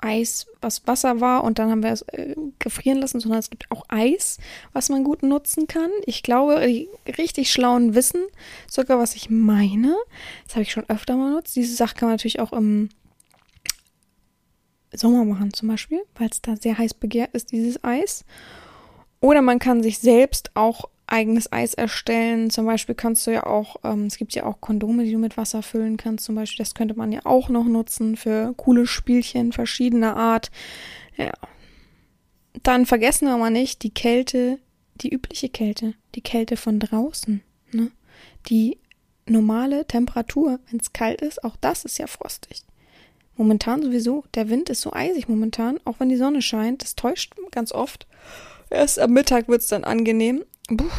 [0.02, 3.70] Eis, was Wasser war und dann haben wir es äh, gefrieren lassen, sondern es gibt
[3.70, 4.38] auch Eis,
[4.72, 5.90] was man gut nutzen kann.
[6.06, 8.22] Ich glaube, die richtig schlauen wissen
[8.68, 9.94] sogar, was ich meine.
[10.44, 11.56] Das habe ich schon öfter mal benutzt.
[11.56, 12.90] Diese Sache kann man natürlich auch im
[14.92, 18.24] Sommer machen zum Beispiel, weil es da sehr heiß begehrt ist, dieses Eis.
[19.20, 22.50] Oder man kann sich selbst auch eigenes Eis erstellen.
[22.50, 25.36] Zum Beispiel kannst du ja auch, ähm, es gibt ja auch Kondome, die du mit
[25.36, 26.24] Wasser füllen kannst.
[26.24, 30.50] Zum Beispiel, das könnte man ja auch noch nutzen für coole Spielchen verschiedener Art.
[31.16, 31.32] Ja.
[32.62, 34.58] Dann vergessen wir mal nicht die Kälte,
[34.96, 37.42] die übliche Kälte, die Kälte von draußen.
[37.72, 37.90] Ne?
[38.48, 38.78] Die
[39.26, 42.62] normale Temperatur, wenn es kalt ist, auch das ist ja frostig.
[43.36, 44.24] Momentan sowieso.
[44.34, 46.82] Der Wind ist so eisig momentan, auch wenn die Sonne scheint.
[46.82, 48.06] Das täuscht ganz oft.
[48.72, 50.44] Erst am Mittag wird es dann angenehm.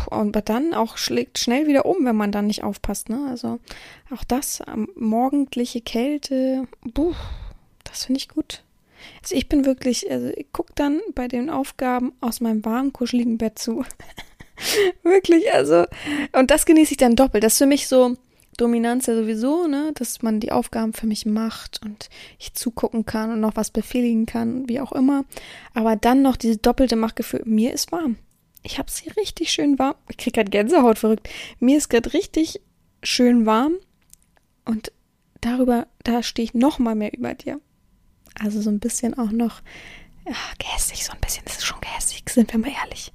[0.10, 3.10] Und dann auch schlägt schnell wieder um, wenn man dann nicht aufpasst.
[3.10, 3.28] Ne?
[3.30, 3.60] Also
[4.14, 4.62] auch das,
[4.96, 7.16] morgendliche Kälte, buh,
[7.84, 8.64] das finde ich gut.
[9.22, 13.38] Also ich bin wirklich, also ich gucke dann bei den Aufgaben aus meinem warmen, kuscheligen
[13.38, 13.84] Bett zu.
[15.04, 15.86] wirklich, also,
[16.34, 17.44] und das genieße ich dann doppelt.
[17.44, 18.16] Das ist für mich so
[18.58, 23.32] Dominanz ja sowieso, ne, dass man die Aufgaben für mich macht und ich zugucken kann
[23.32, 25.26] und noch was befehligen kann, wie auch immer.
[25.74, 28.18] Aber dann noch diese doppelte Machtgefühl, mir ist warm
[28.64, 29.96] ich habe sie richtig schön warm.
[30.10, 31.30] Ich krieg gerade Gänsehaut verrückt.
[31.60, 32.62] Mir ist gerade richtig
[33.04, 33.76] schön warm
[34.66, 34.92] und
[35.42, 37.60] darüber, da stehe ich noch mal mehr über dir.
[38.40, 39.62] Also so ein bisschen auch noch
[40.26, 41.44] ja, gehässig, so ein bisschen.
[41.46, 43.12] Das ist schon gehässig, sind wir mal ehrlich.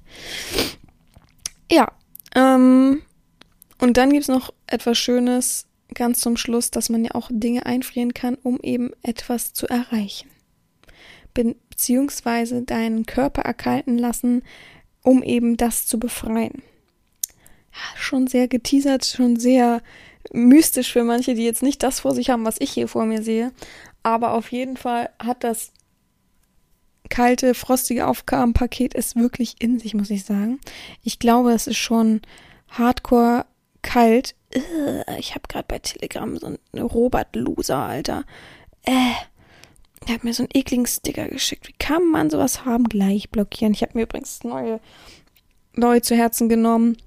[1.71, 1.91] Ja,
[2.35, 3.01] ähm,
[3.79, 8.13] und dann gibt's noch etwas Schönes ganz zum Schluss, dass man ja auch Dinge einfrieren
[8.13, 10.29] kann, um eben etwas zu erreichen.
[11.33, 14.43] Be beziehungsweise deinen Körper erkalten lassen,
[15.01, 16.61] um eben das zu befreien.
[17.71, 19.81] Ja, schon sehr geteasert, schon sehr
[20.33, 23.23] mystisch für manche, die jetzt nicht das vor sich haben, was ich hier vor mir
[23.23, 23.53] sehe.
[24.03, 25.71] Aber auf jeden Fall hat das
[27.09, 30.59] kalte, frostige Aufgabenpaket es wirklich in sich, muss ich sagen.
[31.03, 32.21] Ich glaube, es ist schon
[32.67, 33.45] hardcore
[33.81, 34.35] kalt.
[35.17, 38.23] Ich habe gerade bei Telegram so einen Robert-Loser, Alter.
[38.83, 39.13] Äh,
[40.07, 41.67] er hat mir so einen ekligen Sticker geschickt.
[41.67, 42.85] Wie kann man sowas haben?
[42.85, 43.73] Gleich blockieren.
[43.73, 44.79] Ich habe mir übrigens neue,
[45.75, 46.97] neue zu Herzen genommen.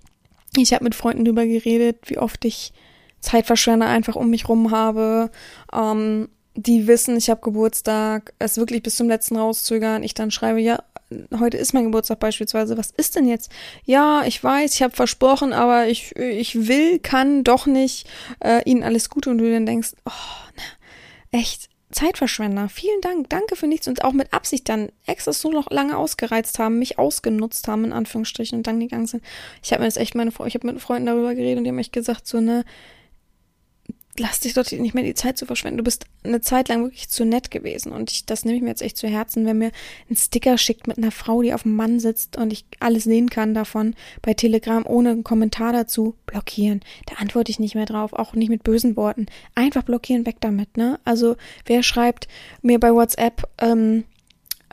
[0.57, 2.73] Ich habe mit Freunden drüber geredet, wie oft ich
[3.20, 5.31] Zeitverschwender einfach um mich rum habe.
[5.73, 10.03] Ähm, die wissen, ich habe Geburtstag, es wirklich bis zum letzten rauszögern.
[10.03, 10.83] Ich dann schreibe, ja,
[11.38, 12.76] heute ist mein Geburtstag beispielsweise.
[12.76, 13.50] Was ist denn jetzt?
[13.84, 18.08] Ja, ich weiß, ich habe versprochen, aber ich, ich will, kann doch nicht
[18.40, 19.30] äh, ihnen alles Gute.
[19.30, 20.10] Und du dann denkst, oh,
[20.56, 22.68] na, echt, Zeitverschwender.
[22.68, 23.28] Vielen Dank.
[23.28, 26.98] Danke für nichts und auch mit Absicht dann extra so noch lange ausgereizt haben, mich
[26.98, 29.22] ausgenutzt haben, in Anführungsstrichen, und dann gegangen sind.
[29.62, 31.78] Ich habe mir das echt meine, ich habe mit Freunden darüber geredet und die haben
[31.78, 32.64] echt gesagt, so, ne,
[34.18, 35.78] lass dich dort nicht mehr die Zeit zu verschwenden.
[35.78, 38.68] Du bist eine Zeit lang wirklich zu nett gewesen und ich, das nehme ich mir
[38.68, 39.72] jetzt echt zu Herzen, wenn mir
[40.10, 43.30] ein Sticker schickt mit einer Frau, die auf dem Mann sitzt und ich alles sehen
[43.30, 46.80] kann davon bei Telegram ohne einen Kommentar dazu blockieren.
[47.06, 49.26] Da antworte ich nicht mehr drauf, auch nicht mit bösen Worten.
[49.54, 51.00] Einfach blockieren, weg damit, ne?
[51.04, 52.28] Also wer schreibt
[52.60, 54.04] mir bei WhatsApp, ähm,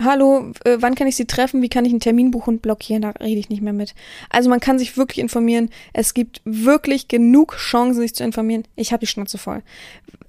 [0.03, 1.61] hallo, äh, wann kann ich Sie treffen?
[1.61, 3.01] Wie kann ich einen Termin buchen und blockieren?
[3.01, 3.95] Da rede ich nicht mehr mit.
[4.29, 5.69] Also man kann sich wirklich informieren.
[5.93, 8.63] Es gibt wirklich genug Chancen, sich zu informieren.
[8.75, 9.61] Ich habe die Schnauze voll.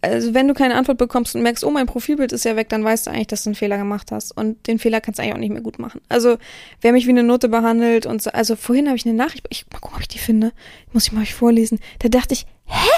[0.02, 2.84] Also wenn du keine Antwort bekommst und merkst, oh, mein Profilbild ist ja weg, dann
[2.84, 4.36] weißt du eigentlich, dass du einen Fehler gemacht hast.
[4.36, 6.00] Und den Fehler kannst du eigentlich auch nicht mehr gut machen.
[6.08, 6.38] Also
[6.80, 9.66] wer mich wie eine Note behandelt und so, also vorhin habe ich eine Nachricht, ich
[9.72, 10.52] mal gucken, ob ich die finde.
[10.92, 11.78] Muss ich mal euch vorlesen.
[11.98, 12.88] Da dachte ich, hä?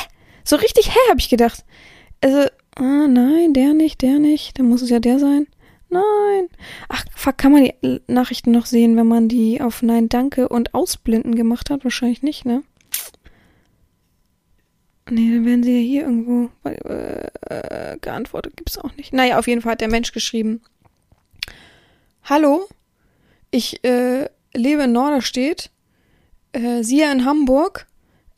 [0.45, 1.65] So richtig hä, habe ich gedacht.
[2.21, 4.59] Also, ah, nein, der nicht, der nicht.
[4.59, 5.47] Dann muss es ja der sein.
[5.93, 6.49] Nein.
[6.89, 10.73] Ach, fuck, kann man die Nachrichten noch sehen, wenn man die auf Nein, Danke und
[10.73, 11.85] Ausblenden gemacht hat?
[11.85, 12.63] Wahrscheinlich nicht, ne?
[15.11, 18.57] Nee, dann werden sie ja hier irgendwo äh, geantwortet.
[18.57, 19.13] Gibt's auch nicht.
[19.13, 20.63] Naja, auf jeden Fall hat der Mensch geschrieben.
[22.25, 22.67] Hallo,
[23.51, 25.71] ich äh, lebe in Norderstedt.
[26.53, 27.87] Äh, Sie in Hamburg.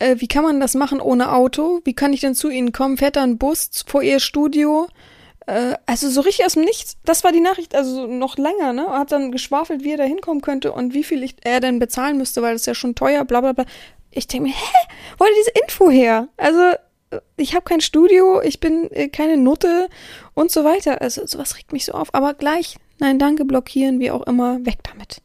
[0.00, 1.82] Äh, wie kann man das machen ohne Auto?
[1.84, 2.96] Wie kann ich denn zu Ihnen kommen?
[2.96, 4.88] Fährt da ein Bus vor Ihr Studio?
[5.46, 6.96] Äh, also so richtig aus dem Nichts.
[7.04, 8.88] Das war die Nachricht, also noch länger, ne?
[8.88, 12.18] Hat dann geschwafelt, wie er da hinkommen könnte und wie viel ich, er denn bezahlen
[12.18, 13.64] müsste, weil das ja schon teuer, bla bla bla.
[14.10, 14.94] Ich denke mir, hä?
[15.18, 16.28] Wo hat er diese Info her?
[16.36, 16.76] Also,
[17.36, 19.88] ich habe kein Studio, ich bin äh, keine Nutte
[20.34, 21.00] und so weiter.
[21.00, 22.14] Also sowas regt mich so auf.
[22.14, 25.20] Aber gleich, nein, danke, blockieren, wie auch immer, weg damit.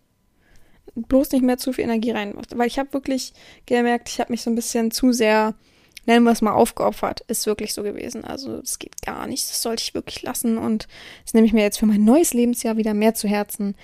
[0.96, 2.36] Bloß nicht mehr zu viel Energie rein.
[2.54, 3.34] Weil ich habe wirklich
[3.66, 5.56] gemerkt, ich habe mich so ein bisschen zu sehr
[6.10, 7.22] nennen wir es mal, aufgeopfert.
[7.28, 8.26] Ist wirklich so gewesen.
[8.26, 9.48] Also es geht gar nicht.
[9.50, 10.58] Das sollte ich wirklich lassen.
[10.58, 10.88] Und
[11.24, 13.76] das nehme ich mir jetzt für mein neues Lebensjahr wieder mehr zu Herzen.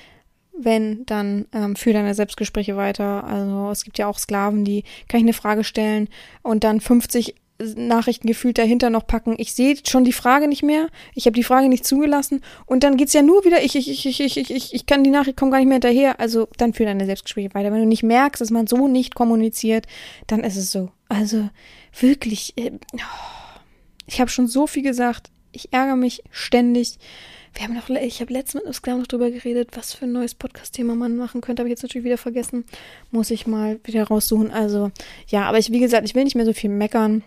[0.58, 3.26] Wenn, dann ähm, für deine Selbstgespräche weiter.
[3.26, 6.10] Also es gibt ja auch Sklaven, die kann ich eine Frage stellen
[6.44, 9.36] und dann 50 Nachrichten gefühlt dahinter noch packen.
[9.38, 10.88] Ich sehe schon die Frage nicht mehr.
[11.14, 12.42] Ich habe die Frage nicht zugelassen.
[12.66, 15.10] Und dann geht's ja nur wieder, ich, ich, ich, ich, ich, ich, ich kann die
[15.10, 16.20] Nachricht, komme gar nicht mehr hinterher.
[16.20, 17.72] Also dann für deine Selbstgespräche weiter.
[17.72, 19.86] Wenn du nicht merkst, dass man so nicht kommuniziert,
[20.28, 20.90] dann ist es so.
[21.08, 21.50] Also
[22.00, 22.72] wirklich, äh,
[24.08, 25.32] ich habe schon so viel gesagt.
[25.52, 26.98] Ich ärgere mich ständig.
[27.54, 30.36] Wir haben noch, ich habe letztens mit Oskar noch drüber geredet, was für ein neues
[30.36, 31.62] Podcast-Thema man machen könnte.
[31.62, 32.66] Habe ich jetzt natürlich wieder vergessen.
[33.12, 34.52] Muss ich mal wieder raussuchen.
[34.52, 34.91] Also,
[35.28, 37.24] ja, aber ich, wie gesagt, ich will nicht mehr so viel meckern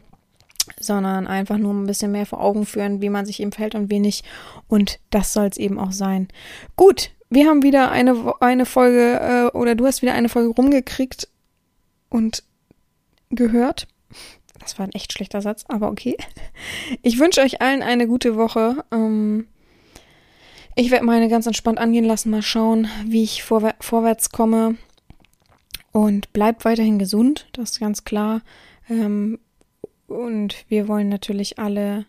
[0.79, 3.91] sondern einfach nur ein bisschen mehr vor Augen führen, wie man sich eben verhält und
[3.91, 4.25] wie nicht.
[4.69, 6.29] Und das soll es eben auch sein.
[6.77, 11.29] Gut, wir haben wieder eine, eine Folge äh, oder du hast wieder eine Folge rumgekriegt
[12.09, 12.43] und
[13.31, 13.87] gehört.
[14.59, 16.17] Das war ein echt schlechter Satz, aber okay.
[17.03, 18.85] Ich wünsche euch allen eine gute Woche.
[18.91, 19.47] Ähm,
[20.75, 24.77] ich werde meine ganz entspannt angehen lassen, mal schauen, wie ich vorwär vorwärts komme.
[25.93, 28.43] Und bleibt weiterhin gesund, das ist ganz klar.
[28.89, 29.39] Ähm,
[30.07, 32.07] und wir wollen natürlich alle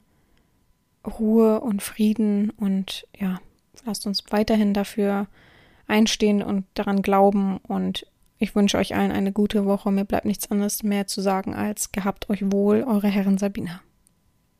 [1.06, 3.39] Ruhe und Frieden und ja,
[3.86, 5.28] lasst uns weiterhin dafür
[5.88, 7.58] einstehen und daran glauben.
[7.58, 8.06] Und
[8.40, 9.92] ich wünsche euch allen eine gute Woche.
[9.92, 13.82] Mir bleibt nichts anderes mehr zu sagen als gehabt euch wohl, eure Herren Sabina.